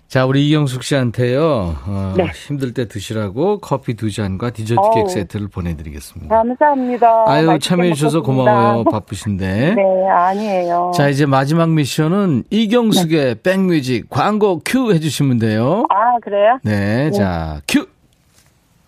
[0.08, 1.42] 자, 우리 이경숙 씨한테요.
[1.86, 2.24] 어, 네.
[2.34, 6.34] 힘들 때 드시라고 커피 두 잔과 디저트 어우, 케이크 세트를 보내드리겠습니다.
[6.34, 7.24] 감사합니다.
[7.26, 8.84] 아유, 참여해주셔서 고마워요.
[8.90, 9.74] 바쁘신데.
[9.74, 10.92] 네, 아니에요.
[10.94, 13.42] 자, 이제 마지막 미션은 이경숙의 네.
[13.42, 15.84] 백뮤직 광고 큐 해주시면 돼요.
[15.90, 16.58] 아, 그래요?
[16.62, 17.10] 네, 네.
[17.10, 17.86] 자, 큐.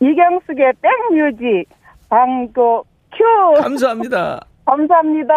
[0.00, 1.68] 이경숙의 백뮤직
[2.09, 3.61] 광고 큐.
[3.61, 4.40] 감사합니다.
[4.64, 5.35] 감사합니다.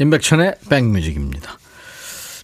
[0.00, 1.52] 임백천의 백뮤직입니다.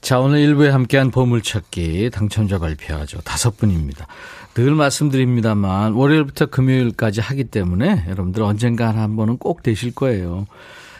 [0.04, 3.22] 자, 오늘 일부에 함께한 보물찾기 당첨자 발표하죠.
[3.22, 4.06] 다섯 분입니다.
[4.52, 10.44] 늘 말씀드립니다만 월요일부터 금요일까지 하기 때문에 여러분들 언젠가 한 번은 꼭 되실 거예요.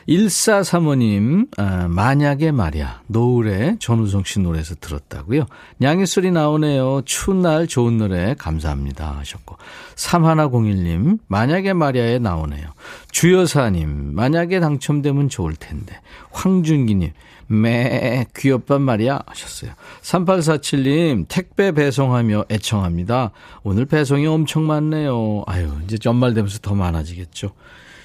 [0.08, 3.02] 1435님, 아, 만약에 말이야.
[3.06, 5.44] 노을에 전우성 씨 노래에서 들었다고요.
[5.78, 7.02] 냥이 소리 나오네요.
[7.04, 9.58] 추운 날 좋은 노래 감사합니다 하셨고.
[9.96, 12.68] 3101님, 만약에 말이야에 나오네요.
[13.10, 16.00] 주여사님, 만약에 당첨되면 좋을 텐데.
[16.32, 17.12] 황준기님,
[17.46, 19.72] 매 귀엽단 말이야 하셨어요.
[20.02, 23.30] 3847님 택배 배송하며 애청합니다.
[23.62, 25.44] 오늘 배송이 엄청 많네요.
[25.46, 27.52] 아유 이제 연말 되면서 더 많아지겠죠.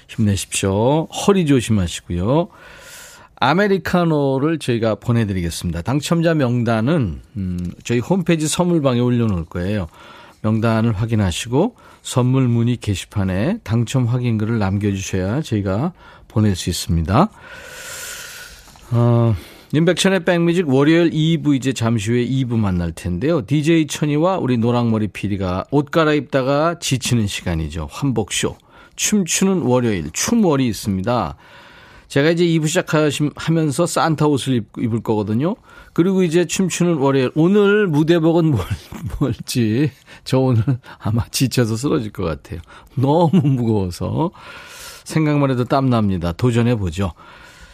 [0.08, 1.06] 힘내십시오.
[1.06, 2.48] 허리 조심하시고요.
[3.36, 5.82] 아메리카노를 저희가 보내드리겠습니다.
[5.82, 9.88] 당첨자 명단은 음, 저희 홈페이지 선물방에 올려놓을 거예요.
[10.42, 15.92] 명단을 확인하시고 선물 문의 게시판에 당첨 확인글을 남겨주셔야 저희가
[16.28, 17.30] 보낼 수 있습니다.
[18.92, 19.34] 어,
[19.72, 23.44] 인백션의 백뮤직 월요일 2부 이제 잠시 후에 2부 만날 텐데요.
[23.46, 27.88] DJ 천이와 우리 노랑머리 PD가 옷 갈아입다가 지치는 시간이죠.
[27.90, 28.56] 환복쇼.
[28.96, 31.36] 춤추는 월요일, 춤월이 있습니다.
[32.08, 35.54] 제가 이제 2부 시작하면서 산타 옷을 입을 거거든요.
[35.92, 37.30] 그리고 이제 춤추는 월요일.
[37.36, 38.66] 오늘 무대복은 뭘,
[39.20, 39.92] 뭘지.
[40.24, 40.64] 저 오늘
[40.98, 42.60] 아마 지쳐서 쓰러질 것 같아요.
[42.96, 44.32] 너무 무거워서.
[45.04, 46.32] 생각만 해도 땀납니다.
[46.32, 47.12] 도전해보죠.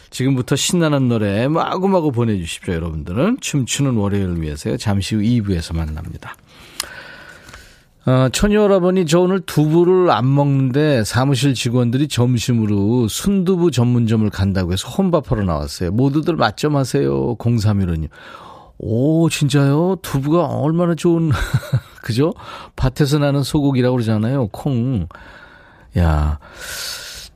[0.09, 3.37] 지금부터 신나는 노래 마구마구 보내주십시오, 여러분들은.
[3.41, 4.77] 춤추는 월요일을 위해서요.
[4.77, 6.35] 잠시 후 2부에서 만납니다.
[8.05, 14.87] 어, 천여 여러분이 저 오늘 두부를 안 먹는데 사무실 직원들이 점심으로 순두부 전문점을 간다고 해서
[14.87, 15.91] 혼밥하러 나왔어요.
[15.91, 17.35] 모두들 맛점 하세요.
[17.35, 18.07] 0315님.
[18.79, 19.97] 오, 진짜요?
[20.01, 21.31] 두부가 얼마나 좋은,
[22.01, 22.33] 그죠?
[22.77, 24.47] 밭에서 나는 소고기라고 그러잖아요.
[24.53, 25.07] 콩.
[25.97, 26.39] 야.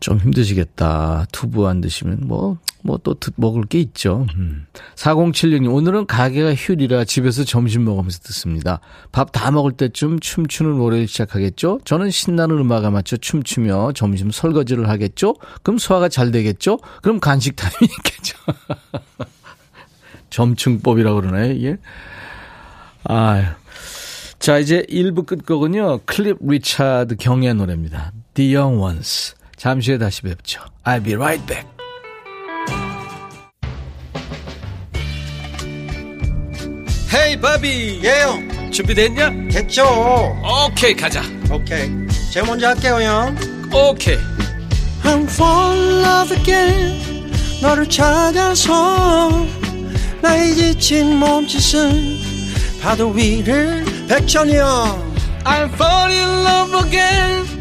[0.01, 1.27] 좀 힘드시겠다.
[1.31, 4.25] 두부 안 드시면 뭐, 뭐 또 먹을 게 있죠.
[4.35, 4.65] 음.
[4.95, 8.79] 4076님, 오늘은 가게가 휴일이라 집에서 점심 먹으면서 듣습니다.
[9.11, 11.79] 밥 다 먹을 때쯤 춤추는 노래를 시작하겠죠?
[11.85, 15.35] 저는 신나는 음악에 맞춰 춤추며 점심 설거지를 하겠죠?
[15.63, 16.79] 그럼 소화가 잘 되겠죠?
[17.03, 18.37] 그럼 간식 타임이 있겠죠?
[20.31, 21.77] 점층법이라고 그러나요, 이게?
[23.03, 23.43] 아유.
[24.39, 28.11] 자, 이제 1부 끝곡은요, 클립 리차드 경의 노래입니다.
[28.33, 29.35] The Young Ones.
[29.61, 30.59] 잠시 후에 다시 뵙죠.
[30.83, 31.69] I'll be right back.
[37.13, 38.01] 헤이 바비.
[38.03, 39.29] 예영 준비됐냐?
[39.51, 39.85] 됐죠.
[40.65, 41.21] 오케이 가자.
[41.51, 41.91] 오케이.
[42.33, 43.37] 제가 먼저 할게요 형.
[43.71, 44.17] 오케이.
[45.03, 47.31] I'm fall in love again.
[47.61, 49.45] 너를 찾아서
[50.23, 52.17] 나의 지친 몸짓은
[52.81, 55.13] 파도 위를 백천이 형.
[55.43, 57.45] I'm fall in love again.
[57.45, 57.60] 너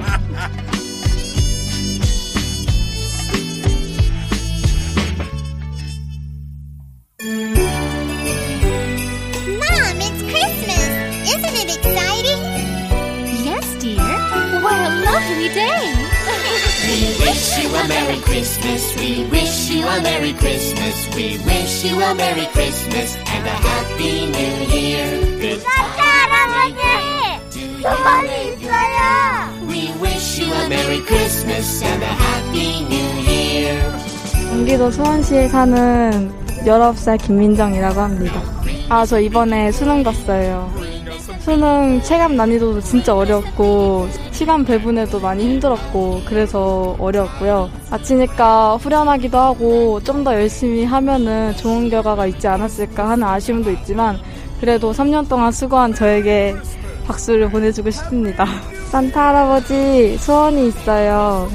[17.75, 18.95] a Merry Christmas.
[18.97, 21.15] We wish you a Merry Christmas.
[21.15, 25.07] We wish you a Merry Christmas and a Happy New Year.
[25.39, 26.81] Good 할아버지,
[27.81, 29.67] 소원이 있어요.
[29.67, 33.81] We wish you a Merry Christmas and a Happy New Year.
[34.49, 36.31] 경기도 수원시에 사는
[36.65, 38.41] 19살 김민정이라고 합니다.
[38.89, 40.71] 아, 저 이번에 수능 봤어요.
[41.39, 44.07] 수능 체감 난이도도 진짜 어렵고
[44.41, 47.69] 시간 배분에도 많이 힘들었고 그래서 어려웠고요.
[47.91, 54.17] 아치니까 후련하기도 하고 좀 더 열심히 하면은 좋은 결과가 있지 않았을까 하는 아쉬움도 있지만
[54.59, 56.55] 그래도 3년 동안 수고한 저에게
[57.05, 58.47] 박수를 보내주고 싶습니다.
[58.89, 61.47] 산타 할아버지 소원이 있어요.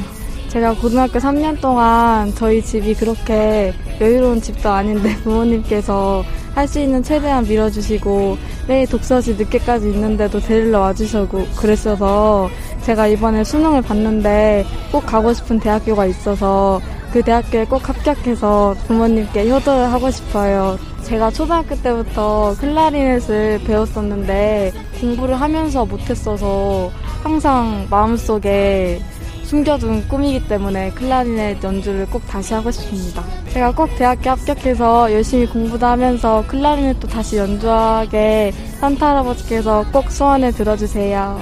[0.48, 7.44] 제가 고등학교 3년 동안 저희 집이 그렇게 여유로운 집도 아닌데 부모님께서 할 수 있는 최대한
[7.44, 12.48] 밀어주시고 매일 독서실 늦게까지 있는데도 데리러 와주시고 그랬어서
[12.82, 16.80] 제가 이번에 수능을 봤는데 꼭 가고 싶은 대학교가 있어서
[17.12, 20.78] 그 대학교에 꼭 합격해서 부모님께 효도를 하고 싶어요.
[21.02, 26.90] 제가 초등학교 때부터 클라리넷을 배웠었는데 공부를 하면서 못했어서
[27.22, 29.00] 항상 마음속에
[29.46, 33.24] 숨겨둔 꿈이기 때문에 클라리넷 연주를 꼭 다시 하고 싶습니다.
[33.50, 41.40] 제가 꼭 대학교 합격해서 열심히 공부도 하면서 클라리넷도 다시 연주하게 산타 할아버지께서 꼭 소원을 들어주세요.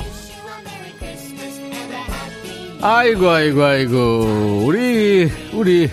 [2.82, 5.88] 아이고 아이고 아이고 우리 우리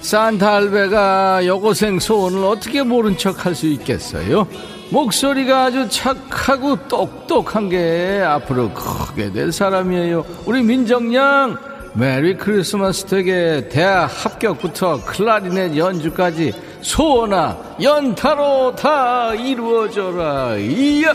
[0.00, 4.48] 산타 할배가 여고생 소원을 어떻게 모른 척 할 수 있겠어요?
[4.94, 10.24] 목소리가 아주 착하고 똑똑한 게 앞으로 크게 될 사람이에요.
[10.46, 11.58] 우리 민정양
[11.94, 20.58] 메리 크리스마스 되게 대학 합격부터 클라리넷 연주까지 소원아 연타로 다 이루어져라.
[20.58, 21.12] 이야.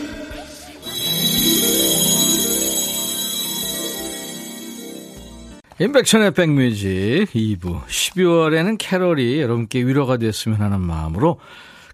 [5.78, 11.38] 임백천의 백뮤직 2부 12월에는 캐럴이 여러분께 위로가 됐으면 하는 마음으로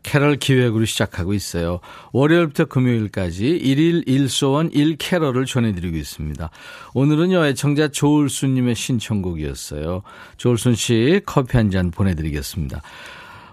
[0.07, 1.81] 캐럴 기획으로 시작하고 있어요.
[2.13, 6.49] 월요일부터 금요일까지 1일 1소원 1캐럴을 전해드리고 있습니다.
[6.95, 10.03] 오늘은요, 애청자 조울순님의 신청곡이었어요.
[10.37, 12.81] 조울순 씨 커피 한 잔 보내드리겠습니다.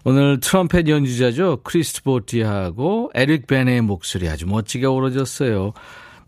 [0.05, 1.61] 오늘 트럼펫 연주자죠.
[1.63, 5.73] 크리스트 보티하고 에릭 베네의 목소리 아주 멋지게 어우러졌어요.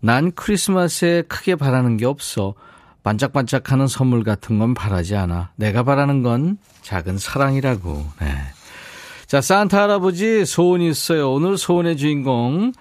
[0.00, 2.54] 난 크리스마스에 크게 바라는 게 없어.
[3.04, 5.52] 반짝반짝하는 선물 같은 건 바라지 않아.
[5.54, 8.04] 내가 바라는 건 작은 사랑이라고.
[8.20, 8.55] 네.
[9.26, 11.32] 자, 산타 할아버지 소원이 있어요.
[11.32, 12.72] 오늘 소원의 주인공.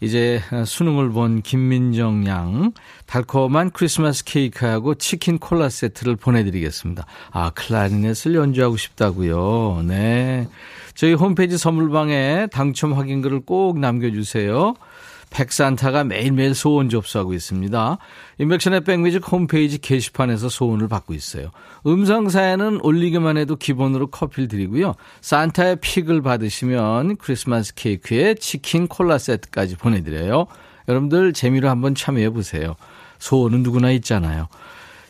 [0.00, 2.72] 이제 수능을 본 김민정 양
[3.06, 7.06] 달콤한 크리스마스 케이크하고 치킨 콜라 세트를 보내드리겠습니다.
[7.30, 9.82] 아 클라리넷을 연주하고 싶다고요.
[9.86, 10.46] 네,
[10.94, 14.74] 저희 홈페이지 선물방에 당첨 확인글을 꼭 남겨주세요.
[15.34, 17.98] 백산타가 매일매일 소원 접수하고 있습니다.
[18.38, 21.50] 인백션의 백뮤직 홈페이지 게시판에서 소원을 받고 있어요.
[21.86, 24.94] 음성 사연은 올리기만 해도 기본으로 커피를 드리고요.
[25.20, 30.46] 산타의 픽을 받으시면 크리스마스 케이크에 치킨 콜라 세트까지 보내드려요.
[30.88, 32.76] 여러분들 재미로 한번 참여해 보세요.
[33.18, 34.48] 소원은 누구나 있잖아요.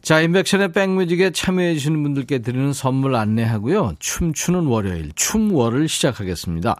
[0.01, 3.95] 자, 임백천의 백뮤직에 참여해 주시는 분들께 드리는 선물 안내하고요.
[3.99, 6.77] 춤추는 월요일, 춤월을 시작하겠습니다.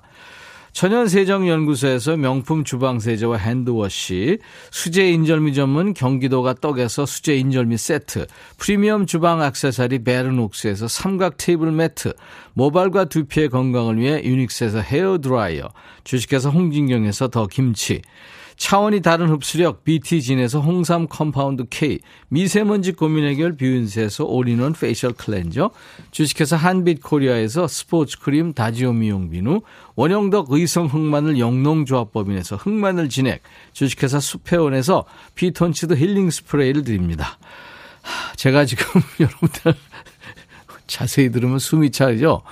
[0.75, 4.39] 천연세정연구소에서 명품 주방세제와 핸드워시,
[4.73, 8.27] 수제 인절미 전문 경기도가 떡에서 수제 인절미 세트,
[8.59, 12.15] 프리미엄 주방 악세사리 베르녹스에서 삼각 테이블 매트,
[12.55, 15.69] 모발과 두피의 건강을 위해 유닉스에서 헤어드라이어,
[16.03, 18.03] 주식회사 홍진경에서 더 김치,
[18.57, 25.71] 차원이 다른 흡수력 BT진에서 홍삼 compound K, 미세먼지 고민 해결 뷰인스에서 all-in-one facial cleanser,
[26.11, 29.63] 주식회사 한빛코리아에서 스포츠 크림 다지오 미용 비누,
[29.97, 37.39] 원형덕 의성 흑마늘 영농조합법인에서 흑마늘 진액, 주식회사 수페온에서 피톤치드 힐링 스프레이를 드립니다.
[38.37, 38.85] 제가 지금
[39.19, 39.75] 여러분들
[40.87, 42.43] 자세히 들으면 숨이 차죠?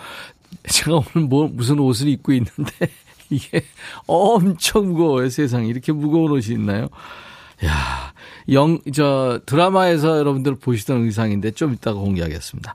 [0.68, 2.90] 제가 오늘 뭐 무슨 옷을 입고 있는데
[3.32, 3.64] 이게
[4.06, 5.66] 엄청 무거워요, 세상에.
[5.66, 6.88] 이렇게 무거운 옷이 있나요?
[7.64, 8.12] 야,
[8.50, 12.74] 영, 저, 드라마에서 여러분들 보시던 의상인데 좀 이따가 공개하겠습니다.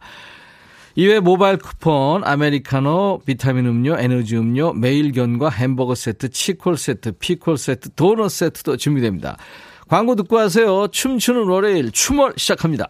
[0.96, 7.92] 이외 모바일 쿠폰, 아메리카노, 비타민 음료, 에너지 음료, 매일견과 햄버거 세트, 치콜 세트, 피콜 세트,
[7.96, 9.38] 도넛 세트도 준비됩니다.
[9.88, 10.88] 광고 듣고 하세요.
[10.88, 12.90] 춤추는 월요일, 춤을 시작합니다.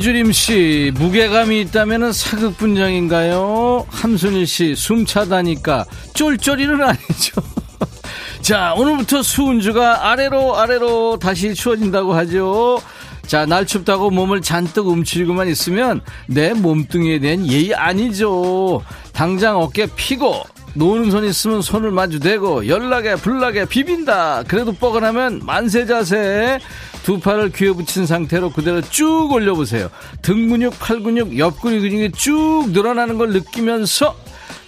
[0.00, 3.84] 최주림 씨, 무게감이 있다면 사극 분장인가요?
[3.90, 5.84] 함순일 씨, 숨 차다니까
[6.14, 7.42] 쫄쫄이는 아니죠.
[8.40, 12.80] 자, 오늘부터 수은주가 아래로 아래로 다시 추워진다고 하죠.
[13.26, 18.82] 자, 날 춥다고 몸을 잔뜩 움츠리고만 있으면 내 몸뚱이에 대한 예의 아니죠.
[19.12, 24.44] 당장 어깨 피고 노는 손 있으면 손을 마주대고 연락에 불나게 비빈다.
[24.48, 26.58] 그래도 뻐근하면 만세 자세.
[27.02, 29.90] 두 팔을 귀에 붙인 상태로 그대로 쭉 올려보세요.
[30.22, 34.16] 등 근육, 팔 근육, 옆구리 근육이 쭉 늘어나는 걸 느끼면서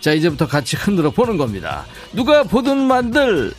[0.00, 1.84] 자 이제부터 같이 흔들어 보는 겁니다.
[2.12, 3.52] 누가 보든 만들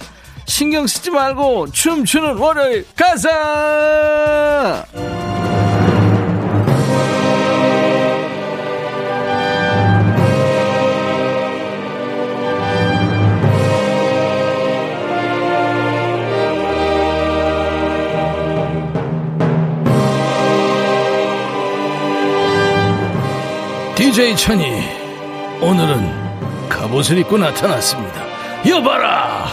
[0.45, 4.86] 신경 쓰지 말고 춤추는 월요일 가자!
[24.14, 24.64] DJ 천이
[25.59, 28.22] 오늘은 갑옷을 입고 나타났습니다.
[28.70, 29.47] 여봐라!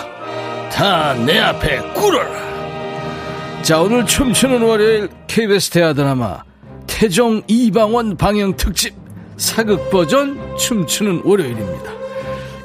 [0.70, 3.62] 다 내 앞에 꿇어라!
[3.62, 6.42] 자, 오늘 춤추는 월요일 KBS 대하 드라마
[6.86, 8.92] 태종 이방원 방영 특집
[9.38, 11.92] 사극 버전 춤추는 월요일입니다.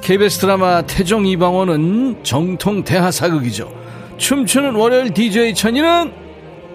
[0.01, 3.73] KBS 드라마 태종 이방원은 정통 대하 사극이죠.
[4.17, 6.24] 춤추는 월요일 DJ 천이는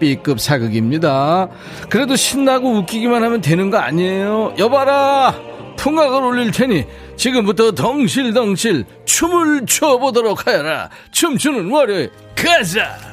[0.01, 1.48] B급 사극입니다.
[1.88, 4.55] 그래도 신나고 웃기기만 하면 되는 거 아니에요.
[4.59, 5.34] 여봐라!
[5.76, 6.84] 풍악을 올릴 테니
[7.16, 10.90] 지금부터 덩실덩실 춤을 춰보도록 하여라.
[11.12, 13.09] 춤추는 월요일 가자!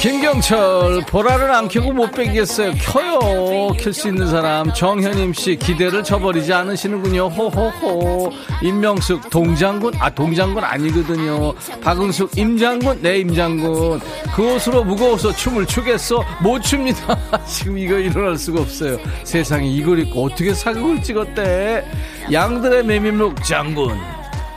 [0.00, 2.72] 김경철 보라를 안 켜고 못 빼겠어요.
[2.74, 3.72] 켜요.
[3.78, 4.72] 켤 수 있는 사람.
[4.72, 7.28] 정현임씨 기대를 저버리지 않으시는군요.
[7.28, 8.30] 호호호.
[8.62, 9.94] 임명숙 동장군?
[9.98, 11.54] 아 동장군 아니거든요.
[11.82, 13.00] 박은숙 임장군?
[13.02, 14.00] 네 임장군.
[14.34, 16.22] 그 옷으로 무거워서 춤을 추겠어?
[16.42, 17.18] 못 춥니다.
[17.46, 18.98] 지금 이거 일어날 수가 없어요.
[19.24, 21.84] 세상에 이걸 입고 어떻게 사극을 찍었대?
[22.32, 23.98] 양들의 메밀묵 장군.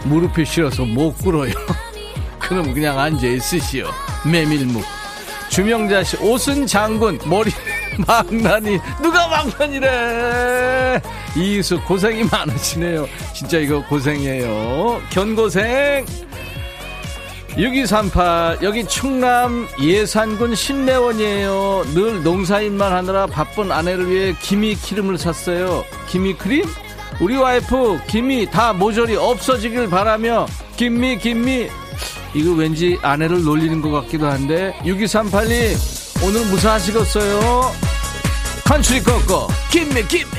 [0.06, 1.52] 무릎이 실어서 못 꿇어요
[2.50, 3.88] 그럼 그냥 앉아있으시오.
[4.26, 4.84] 메밀묵.
[5.50, 7.52] 주명자 씨 옷은 장군 머리
[8.08, 8.80] 망나니.
[9.02, 11.00] 누가 망나니래?
[11.38, 13.08] 이수 고생이 많으시네요.
[13.34, 15.02] 진짜 이거 고생이에요.
[15.12, 16.06] 견고생.
[17.58, 21.84] 6238 여기 충남 예산군 신내원이에요.
[21.94, 25.84] 늘 농사일만 하느라 바쁜 아내를 위해 김이 기름을 샀어요.
[26.08, 26.64] 김이 크림?
[27.20, 30.48] 우리 와이프 김이 다 모조리 없어지길 바라며
[30.78, 31.70] 김미 김미
[32.34, 37.72] 이거 왠지 아내를 놀리는 것 같기도 한데 6238님 오늘 무사하시겠어요?
[38.66, 40.32] 컨츄리 꺼꺼 김미 김미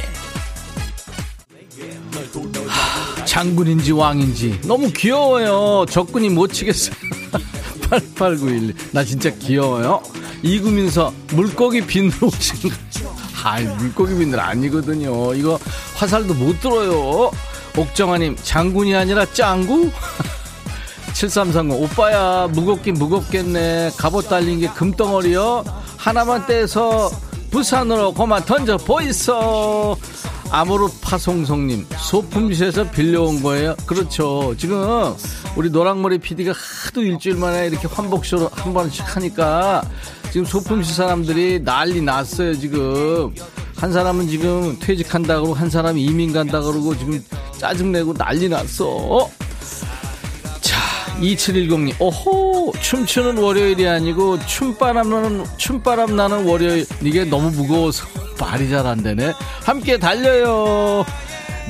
[3.24, 6.94] 장군인지 왕인지 너무 귀여워요 적군이 못 치겠어요
[7.90, 8.74] 8891.
[8.92, 10.00] 나 진짜 귀여워요.
[10.42, 12.70] 이구민서, 물고기 비늘 오신
[13.42, 15.34] 아이, 물고기 비늘 아니거든요.
[15.34, 15.58] 이거
[15.96, 17.30] 화살도 못 들어요.
[17.76, 19.90] 옥정아님, 장군이 아니라 짱구?
[21.20, 23.92] 7330 오빠야 무겁긴 무겁겠네.
[23.98, 25.64] 갑옷 달린 게 금덩어리요.
[25.98, 27.10] 하나만 떼서
[27.50, 29.98] 부산으로 그만 던져 보이소.
[30.50, 33.76] 아모르 파송송님 소품시에서 빌려온 거예요?
[33.84, 34.54] 그렇죠.
[34.56, 35.14] 지금
[35.56, 36.54] 우리 노랑머리 PD가
[36.86, 39.82] 하도 일주일 만에 이렇게 환복쇼를 한 번씩 하니까
[40.32, 43.34] 지금 소품시 사람들이 난리 났어요 지금.
[43.76, 47.22] 한 사람은 지금 퇴직한다 그러고 한 사람이 이민 간다 그러고 지금
[47.58, 49.28] 짜증내고 난리 났어
[51.20, 56.86] 2710님, 오호, 춤추는 월요일이 아니고 춤바람 나는, 춤바람 나는 월요일.
[57.02, 58.06] 이게 너무 무거워서
[58.40, 59.32] 말이 잘 안 되네.
[59.64, 61.04] 함께 달려요.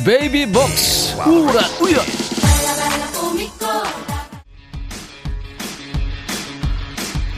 [0.04, 2.00] 베이비 복스, 우라, 우연.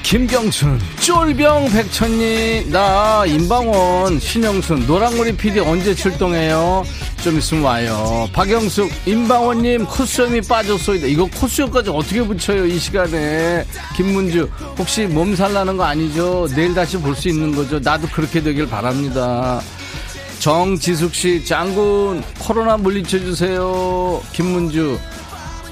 [0.02, 6.84] 김경순, 쫄병 백천님, 나 임방원, 신영순, 노랑머리 PD 언제 출동해요?
[7.22, 8.28] 좀 있으면 와요.
[8.32, 11.06] 박영숙, 임방원님 코수염이 빠졌소이다.
[11.06, 13.64] 이거 코수염까지 어떻게 붙여요 이 시간에?
[13.96, 16.48] 김문주, 혹시 몸살 나는 거 아니죠?
[16.54, 17.78] 내일 다시 볼 수 있는 거죠?
[17.78, 19.60] 나도 그렇게 되길 바랍니다.
[20.40, 24.20] 정지숙 씨, 장군, 코로나 물리쳐 주세요.
[24.32, 24.98] 김문주,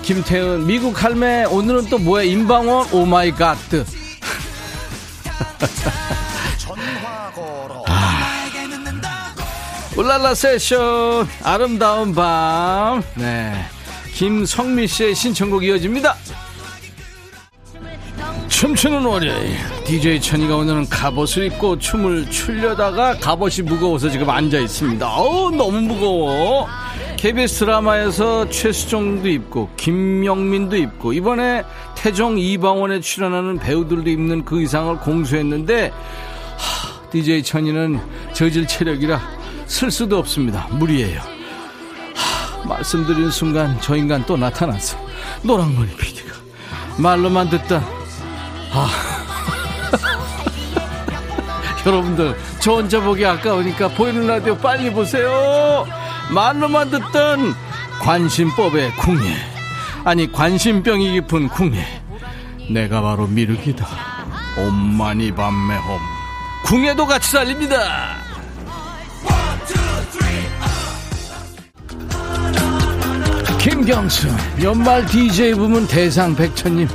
[0.02, 2.22] 김태은, 미국 할매, 오늘은 또 뭐야?
[2.22, 3.58] 임방원, oh my God.
[10.00, 13.02] 울랄라 세션 아름다운 밤.
[13.16, 13.52] 네.
[14.14, 16.16] 김성미 씨의 신청곡 이어집니다.
[18.48, 19.58] 춤추는 월요일.
[19.84, 25.06] DJ 천이가 오늘은 갑옷을 입고 춤을 추려다가 갑옷이 무거워서 지금 앉아 있습니다.
[25.06, 26.66] 어우 너무 무거워.
[27.18, 31.62] KBS 드라마에서 최수정도 입고 김영민도 입고 이번에
[31.94, 35.92] 태종 이방원에 출연하는 배우들도 입는 그 의상을 공수했는데
[36.56, 38.00] 하, DJ 천이는
[38.32, 39.39] 저질 체력이라
[39.70, 40.66] 쓸 수도 없습니다.
[40.72, 41.20] 무리예요.
[42.14, 44.98] 하, 말씀드린 순간 저 인간 또 나타났어.
[45.42, 46.34] 노랑머리 PD가
[46.98, 47.82] 말로만 듣다.
[48.72, 48.90] 아.
[51.86, 55.86] 여러분들 저 혼자 보기 아까우니까 보이는 라디오 빨리 보세요.
[56.34, 57.54] 말로만 듣던
[58.02, 59.36] 관심법의 궁예.
[60.04, 61.86] 아니 관심병이 깊은 궁예.
[62.72, 63.86] 내가 바로 미륵이다.
[64.58, 66.00] 옴마니 밤매홈.
[66.64, 68.29] 궁예도 같이 달립니다.
[73.60, 74.26] 김경수
[74.62, 76.88] 연말 DJ 부문 대상 백천님.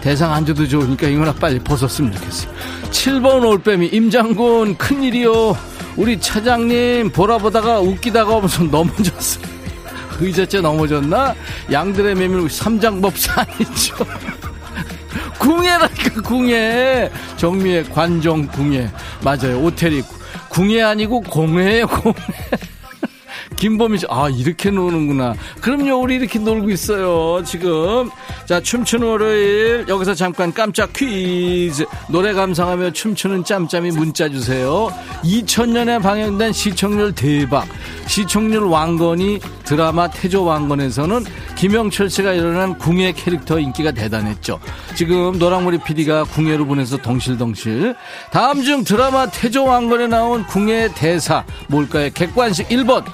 [0.00, 2.50] 대상 안 줘도 좋으니까 이거나 빨리 벗었으면 좋겠어요
[2.90, 5.54] 7번 올빼미 임장군 큰일이요.
[5.96, 9.44] 우리 차장님 보라 보다가 웃기다가 무슨 넘어졌어요.
[10.18, 11.34] 의자째 넘어졌나?
[11.70, 13.96] 양들의 메밀 삼장법사 아니죠.
[15.38, 17.10] 궁예라니까 궁예.
[17.36, 18.90] 정미의 관종 궁예.
[19.22, 19.60] 맞아요.
[19.62, 20.02] 오텔이
[20.48, 22.14] 궁예 아니고 공예예요 공예
[23.56, 25.34] 김범희 씨, 아, 이렇게 노는구나.
[25.60, 28.10] 그럼요, 우리 이렇게 놀고 있어요, 지금.
[28.46, 31.84] 자, 춤추는 월요일, 여기서 잠깐 깜짝 퀴즈.
[32.08, 34.92] 노래 감상하며 춤추는 짬짬이 문자 주세요.
[35.24, 37.66] 2000년에 방영된 시청률 대박.
[38.06, 41.24] 시청률 왕건이 드라마 태조 왕건에서는
[41.56, 44.58] 김영철 씨가 일어난 궁예 캐릭터 인기가 대단했죠.
[44.94, 47.94] 지금 노랑머리 PD가 궁예로 보내서 덩실덩실.
[48.30, 52.10] 다음 중 드라마 태조 왕건에 나온 궁예 대사 뭘까요?
[52.12, 53.04] 객관식 1번.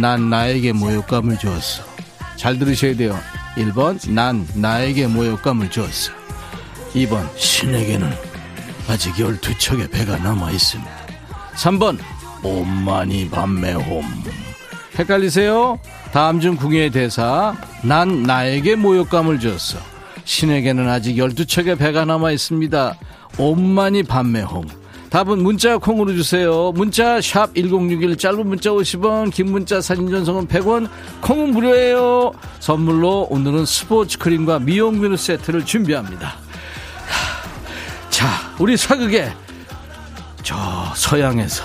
[0.00, 1.84] 난 나에게 모욕감을 주었어.
[2.36, 3.18] 잘 들으셔야 돼요.
[3.56, 6.12] 1번, 난 나에게 모욕감을 주었어.
[6.94, 8.10] 2번, 신에게는
[8.88, 10.90] 아직 12척의 배가 남아있습니다.
[11.54, 11.98] 3번,
[12.42, 14.02] 옴마니 밤매홈.
[14.98, 15.78] 헷갈리세요?
[16.12, 19.78] 다음 중 궁예의 대사, 난 나에게 모욕감을 주었어.
[20.24, 22.96] 신에게는 아직 12척의 배가 남아있습니다.
[23.36, 24.79] 옴마니 밤매홈.
[25.10, 26.70] 답은 문자 콩으로 주세요.
[26.72, 30.88] 문자 샵 1061 짧은 문자 50원 긴 문자 사진 전송은 100원
[31.20, 32.32] 콩은 무료예요.
[32.60, 36.36] 선물로 오늘은 스포츠 크림과 미용 비누 세트를 준비합니다.
[38.08, 38.28] 자
[38.60, 39.32] 우리 사극에
[40.44, 40.56] 저
[40.94, 41.64] 서양에서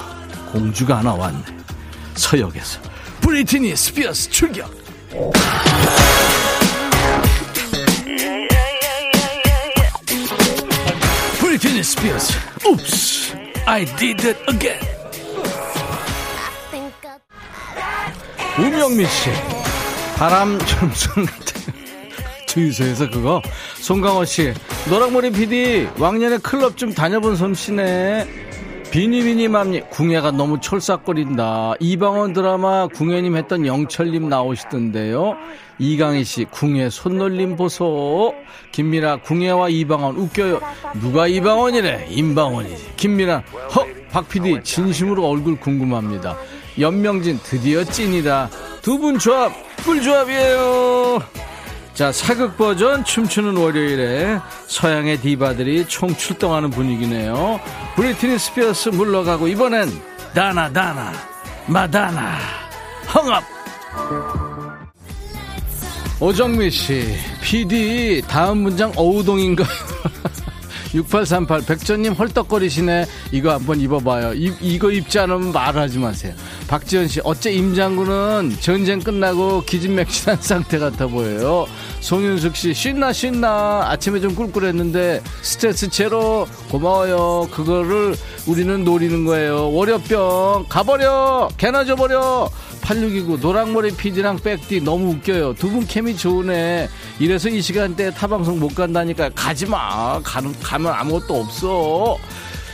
[0.52, 1.44] 공주가 하나 왔네.
[2.16, 2.82] 서역에서
[3.22, 4.72] 브리트니 스피어스 출격.
[11.40, 12.34] 브리트니 스피어스
[12.66, 13.25] Oops
[13.68, 14.80] I did it again.
[18.58, 19.30] 우명미 씨.
[20.18, 21.74] 바람 점순 같은
[22.48, 23.42] 주유소에서 그거.
[23.82, 24.54] 송강호 씨.
[24.90, 28.28] 노랑머리 PD 왕년에 클럽 좀 다녀본 솜씨네.
[28.92, 31.74] 비니비니맘님 궁예가 너무 철싹거린다.
[31.82, 35.36] 이방원 드라마 궁예님 했던 영철님 나오시던데요
[35.78, 38.34] 이강희 씨 궁예 손놀림 보소.
[38.72, 40.60] 김미라 궁예와 이방원 웃겨요.
[41.02, 42.08] 누가 이방원이래?
[42.10, 43.44] 임방원이지 김미라
[43.76, 46.38] 허 박PD 진심으로 얼굴 궁금합니다.
[46.80, 48.50] 연명진 드디어 찐이다.
[48.82, 49.52] 두 분 조합
[49.84, 51.22] 꿀조합이에요.
[51.94, 57.60] 자 사극 버전 춤추는 월요일에 서양의 디바들이 총 출동하는 분위기네요.
[57.96, 59.90] 브리트니 스피어스 물러가고 이번엔
[60.34, 61.14] 다나 다나
[61.68, 62.36] 마다나.
[63.14, 63.44] 헝업
[66.20, 67.04] 오정미 씨,
[67.44, 69.68] PD 다음 문장 어우동인가요?
[70.96, 73.06] 6838 백전님 헐떡거리시네.
[73.32, 74.34] 이거 한번 입어봐요.
[74.34, 76.34] 이, 이거 입지 않으면 말하지 마세요.
[76.68, 81.66] 박지현 씨 어째 임장군은 전쟁 끝나고 기진맥진한 상태 같아 보여요.
[82.00, 83.86] 송윤숙 씨 신나 신나.
[83.90, 86.48] 아침에 좀 꿀꿀했는데 스트레스 제로.
[86.70, 87.50] 고마워요.
[87.52, 88.16] 그거를
[88.48, 89.72] 우리는 노리는 거예요.
[89.72, 91.50] 월요병 가버려.
[91.58, 92.50] 개나 줘버려.
[92.82, 95.56] 8629 노랑머리 PD랑 백디 너무 웃겨요.
[95.56, 96.88] 두 분 케미 좋으네.
[97.20, 100.22] 이래서 이 시간대에 타방송 못 간다니까 가지마.
[100.24, 102.18] 가는, 가면 아무것도 없어.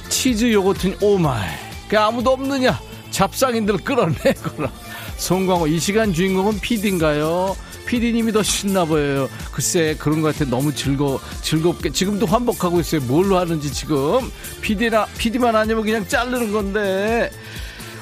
[0.10, 1.48] 치즈 요거트니 오마이.
[1.88, 2.80] 그 아무도 없느냐.
[3.12, 4.72] 잡상인들 끌어내거라.
[5.18, 7.56] 송광호 이 시간 주인공은 PD인가요?
[7.86, 9.30] PD님이 더 신나 보여요.
[9.52, 13.02] 글쎄 그런 것 같아 너무 즐거 즐겁게 지금도 환복하고 있어요.
[13.02, 14.32] 뭘로 하는지 지금
[14.62, 17.30] PD나 PD만 아니면 그냥 자르는 건데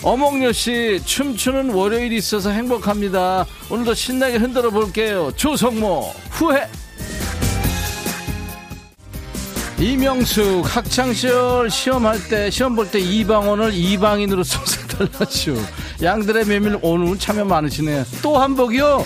[0.03, 3.45] 어몽여 씨 춤추는 월요일이 있어서 행복합니다.
[3.70, 5.32] 오늘도 신나게 흔들어 볼게요.
[5.36, 6.68] 조성모 후회.
[9.80, 15.56] 이명숙 학창시절 시험할 때 시험 볼 때 이방원을 이방인으로 써서 달라죠.
[16.02, 18.04] 양들의 메밀 오늘 참여 많으시네요.
[18.22, 19.06] 또 한복이요?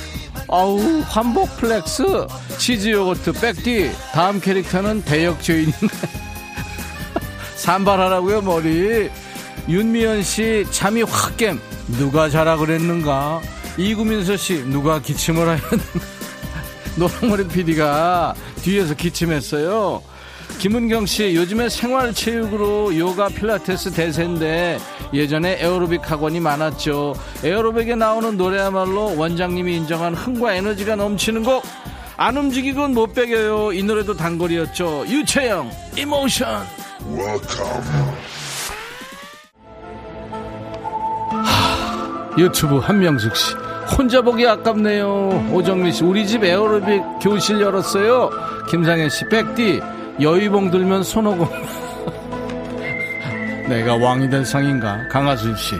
[0.50, 5.90] 아우 한복 플렉스 치즈 요거트 백디 다음 캐릭터는 대역 주인인가요?
[7.56, 9.10] 산발하라고요 머리
[9.70, 11.60] 윤미연 씨 잠이 확 깸
[11.98, 13.42] 누가 자라 그랬는가
[13.78, 16.00] 이구민서 씨 누가 기침을 하였는가
[16.98, 20.02] 노랑머리 PD가 뒤에서 기침했어요
[20.64, 24.80] 김은경 씨 요즘에 생활체육으로 요가 필라테스 대세인데
[25.14, 31.64] 예전에 에어로빅 학원이 많았죠 에어로빅에 나오는 노래야말로 원장님이 인정한 흥과 에너지가 넘치는 곡
[32.16, 36.64] 안 움직이곤 못 배겨요 이 노래도 단골이었죠 유채영 Emotion
[42.38, 43.54] 유튜브 한명숙 씨.
[43.98, 45.50] 혼자 보기 아깝네요.
[45.52, 48.32] 오정미 씨, 우리 집 에어로빅 교실 열었어요.
[48.70, 49.82] 김상현 씨, 백디,
[50.22, 51.48] 여의봉 들면 손오공.
[53.68, 55.00] 내가 왕이 될 상인가?
[55.10, 55.76] 강하순 씨.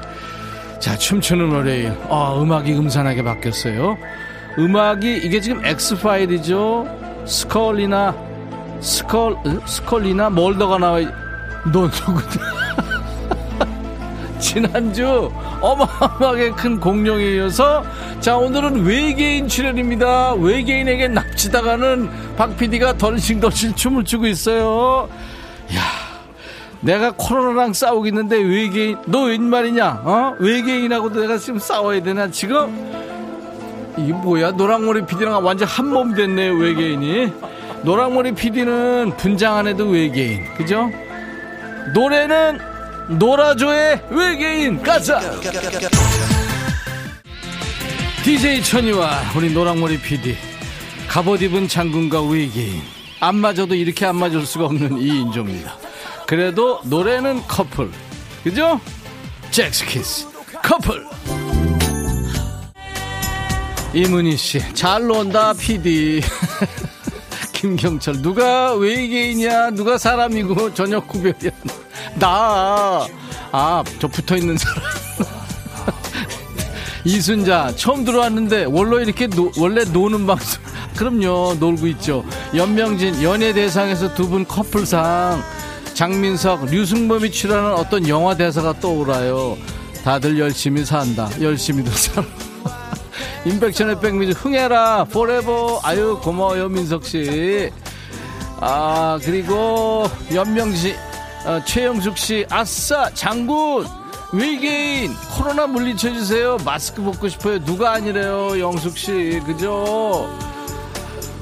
[0.80, 1.94] 자, 춤추는 월요일.
[2.10, 3.98] 아, 음악이 음산하게 바뀌었어요.
[4.58, 6.88] 음악이, 이게 지금 엑스파일이죠?
[7.26, 8.16] 스컬리나,
[8.82, 11.00] 스컬, 스컬리나 몰더가 나와,
[11.72, 12.54] 너 누구냐?
[14.40, 15.32] 지난주
[15.62, 17.84] 어마어마하게 큰 공룡에 이어서
[18.24, 20.36] 자 오늘은 외계인 출연입니다.
[20.36, 25.10] 외계인에게 납치당하는 박 PD가 덜싱덜싱 춤을 추고 있어요.
[25.76, 25.82] 야
[26.80, 30.02] 내가 코로나랑 싸우고 있는데 외계인 너 웬말이냐?
[30.06, 30.36] 어?
[30.40, 32.94] 외계인하고도 내가 지금 싸워야 되나 지금?
[33.98, 34.52] 이게 뭐야?
[34.52, 37.30] 노랑머리 PD랑 완전 한 몸 됐네 외계인이.
[37.84, 40.90] 노랑머리 PD는 분장 안 해도 외계인 그죠?
[41.94, 42.58] 노래는
[43.20, 45.20] 노라조의 외계인 가자
[48.24, 50.36] DJ 천이와 우리 노랑머리 PD
[51.08, 52.82] 갑옷 입은 장군과 외계인
[53.20, 55.78] 안 맞아도 이렇게 안 맞을 수가 없는 이 인조입니다.
[56.28, 57.90] 그래도 노래는 커플
[58.44, 58.80] 그죠?
[59.52, 60.28] 젝스키스
[60.64, 61.06] 커플.
[63.94, 66.22] 이문희씨 잘 논다 PD
[67.54, 69.72] 김경철 누가 외계인이야?
[69.72, 70.74] 누가 사람이고?
[70.74, 71.52] 저녁 구별이야.
[72.16, 73.08] 나
[73.56, 74.82] 아 저 붙어있는 사람
[77.06, 80.62] 이순자 처음 들어왔는데 원래 이렇게 노, 원래 노는 방송.
[80.96, 82.24] 그럼요 놀고 있죠.
[82.56, 85.42] 연명진 연예대상에서 두 분 커플상.
[85.94, 89.58] 장민석 류승범이 출연하는 어떤 영화 대사가 떠오라요.
[90.04, 91.30] 다들 열심히 산다.
[91.40, 92.26] 열심히도 살아
[93.46, 97.70] 인백션의 백뮤직 흥해라 forever 아유 고마워요 민석씨.
[98.62, 100.96] 아 그리고 연명진
[101.46, 103.86] 어, 최영숙 씨, 아싸, 장군,
[104.34, 106.58] 외계인, 코로나 물리쳐주세요.
[106.66, 107.64] 마스크 벗고 싶어요.
[107.64, 110.28] 누가 아니래요, 영숙 씨, 그죠?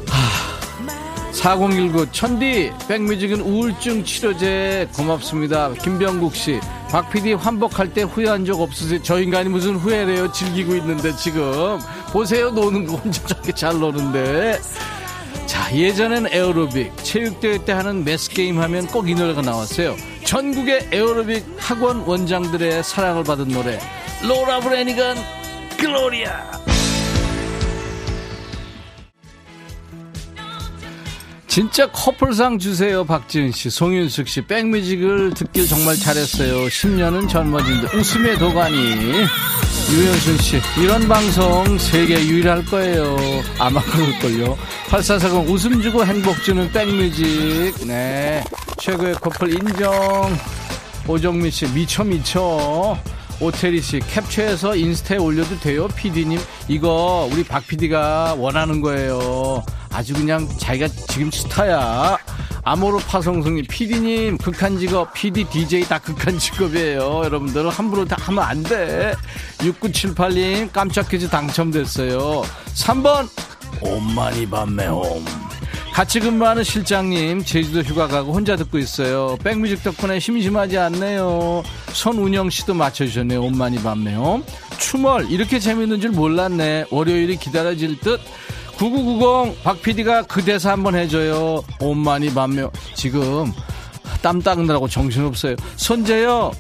[0.07, 5.71] 하, 4019, 백디, 백뮤직은 우울증 치료제 고맙습니다.
[5.81, 9.01] 김병국 씨, 박 PD 환복할 때 후회한 적 없으세요?
[9.03, 10.29] 저 인간이 무슨 후회래요?
[10.33, 11.79] 즐기고 있는데 지금.
[12.11, 14.59] 보세요, 노는 거 혼자 저렇게 잘 노는데.
[15.45, 19.95] 자, 예전엔 에어로빅, 체육대회 때 하는 매스게임 하면 꼭 이 노래가 나왔어요.
[20.25, 23.79] 전국의 에어로빅 학원 원장들의 사랑을 받은 노래,
[24.27, 25.17] 로라 브레니건,
[25.77, 26.60] 글로리아.
[31.51, 34.41] 진짜 커플상 주세요, 박지은 씨, 송윤숙 씨.
[34.41, 36.67] 백뮤직을 듣길 정말 잘했어요.
[36.67, 37.93] 10년은 젊어진 듯.
[37.93, 38.77] 웃음의 도가니.
[38.77, 43.17] 유현순 씨, 이런 방송 세계 유일할 거예요.
[43.59, 44.57] 아마 그럴걸요.
[44.87, 47.85] 8440 웃음 주고 행복 주는 백뮤직.
[47.85, 48.41] 네.
[48.79, 49.91] 최고의 커플 인정.
[51.05, 52.97] 오정민 씨, 미쳐, 미쳐.
[53.41, 56.39] 오태리 씨, 캡처해서 인스타에 올려도 돼요, 피디님?
[56.67, 59.63] 이거 우리 박 피디가 원하는 거예요.
[59.89, 62.19] 아주 그냥 자기가 지금 스타야.
[62.63, 67.23] 아모르 파송송님, PD님, 극한 직업, PD, DJ 다 극한 직업이에요.
[67.23, 69.15] 여러분들 함부로 다 하면 안 돼.
[69.57, 72.43] 6978님, 깜짝 퀴즈 당첨됐어요.
[72.75, 73.27] 3번,
[73.81, 75.50] 옴마니 밤매홈.
[75.93, 79.37] 같이 근무하는 실장님, 제주도 휴가 가고 혼자 듣고 있어요.
[79.43, 81.63] 백뮤직 덕분에 심심하지 않네요.
[81.93, 83.41] 손운영 씨도 맞춰주셨네요.
[83.43, 84.43] 옴마니 밤매홈.
[84.79, 86.85] 추멀, 이렇게 재밌는 줄 몰랐네.
[86.89, 88.19] 월요일이 기다려질 듯.
[88.77, 91.63] 9990 박PD가 그 대사 한번 해줘요.
[91.79, 93.51] 온만이 반며 지금
[94.23, 95.55] 땀 닦느라고 정신없어요.
[95.75, 96.51] 손재요.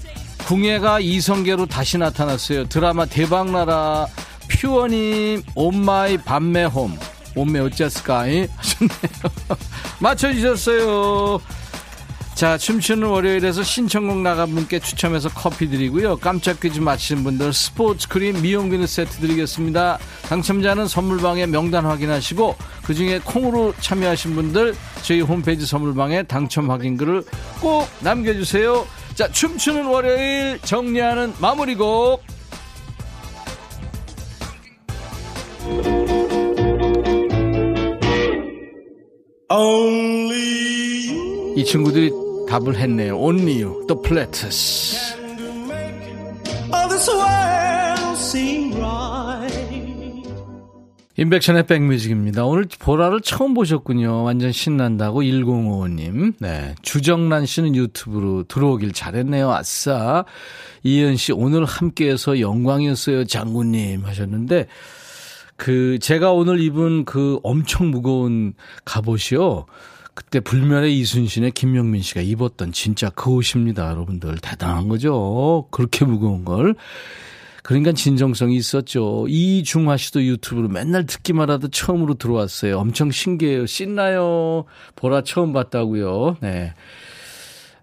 [0.45, 2.67] 궁예가 이성계로 다시 나타났어요.
[2.67, 4.05] 드라마 대박나라
[4.49, 6.97] 퓨어님 온마이 밤매홈
[7.35, 8.47] 온매 어쩌을까 하셨네요.
[9.99, 11.41] 맞춰주셨어요.
[12.41, 16.17] 자, 춤추는 월요일에서 신청곡 나간 분께 추첨해서 커피 드리고요.
[16.17, 19.99] 깜짝 퀴즈 맞히신 분들 스포츠 크림 미용 비누 세트 드리겠습니다.
[20.23, 27.23] 당첨자는 선물방에 명단 확인하시고 그중에 콩으로 참여하신 분들 저희 홈페이지 선물방에 당첨 확인 글을
[27.59, 28.87] 꼭 남겨주세요.
[29.13, 32.23] 자, 춤추는 월요일 정리하는 마무리곡.
[41.55, 42.11] 이 친구들이
[42.47, 43.17] 답을 했네요.
[43.17, 45.15] Only You, The Platters.
[51.17, 52.45] 인백션의 백뮤직입니다.
[52.45, 54.23] 오늘 보라를 처음 보셨군요.
[54.23, 56.33] 완전 신난다고 1055님.
[56.39, 56.73] 네.
[56.81, 59.51] 주정란 씨는 유튜브로 들어오길 잘했네요.
[59.51, 60.25] 아싸.
[60.83, 63.25] 이현 씨, 오늘 함께해서 영광이었어요.
[63.25, 64.67] 장군님 하셨는데,
[65.61, 69.67] 그, 제가 오늘 입은 그 엄청 무거운 갑옷이요.
[70.15, 73.91] 그때 불멸의 이순신의 김명민 씨가 입었던 진짜 그 옷입니다.
[73.91, 74.39] 여러분들.
[74.41, 75.67] 대단한 거죠.
[75.69, 76.73] 그렇게 무거운 걸.
[77.61, 79.27] 그러니까 진정성이 있었죠.
[79.29, 82.79] 이중화 씨도 유튜브로 맨날 듣기만 하도 처음으로 들어왔어요.
[82.79, 83.67] 엄청 신기해요.
[83.67, 84.65] 신나요.
[84.95, 86.37] 보라 처음 봤다고요.
[86.41, 86.73] 네.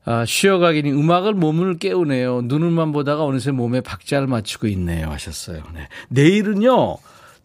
[0.04, 2.42] 아, 쉬어가기니 음악을 몸을 깨우네요.
[2.42, 5.12] 눈을만 보다가 어느새 몸에 박자를 맞추고 있네요.
[5.12, 5.62] 하셨어요.
[5.74, 5.86] 네.
[6.08, 6.96] 내일은요.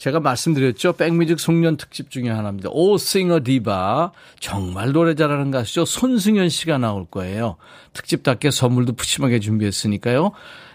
[0.04, 0.92] 제가 말씀드렸죠.
[0.94, 2.68] 백뮤직 송년 특집 중에 하나입니다.
[2.74, 4.12] 오 싱어 디바.
[4.38, 5.86] 정말 노래 잘하는 가수죠.
[5.86, 7.56] 손승연 씨가 나올 거예요.
[7.94, 10.34] 특집답게 선물도 푸짐하게 준비했으니까요.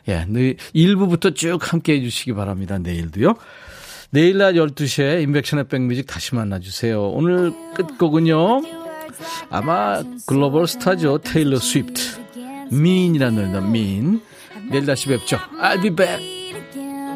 [0.08, 2.78] 예, 1부부터 쭉 함께 해주시기 바랍니다.
[2.78, 3.34] 내일도요.
[4.08, 7.10] 내일 낮 12시에 인백션의 백뮤직 다시 만나주세요.
[7.10, 8.62] 오늘 끝곡은요.
[9.50, 11.18] 아마 글로벌 스타죠.
[11.18, 12.00] 테일러 스위프트.
[12.70, 13.60] 민이라는 노래입니다.
[13.60, 14.22] 민.
[14.70, 15.36] 내일 다시 뵙죠.
[15.60, 16.38] I'll be back.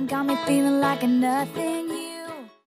[0.06, 1.88] got me feeling like a nothing.
[1.88, 2.11] You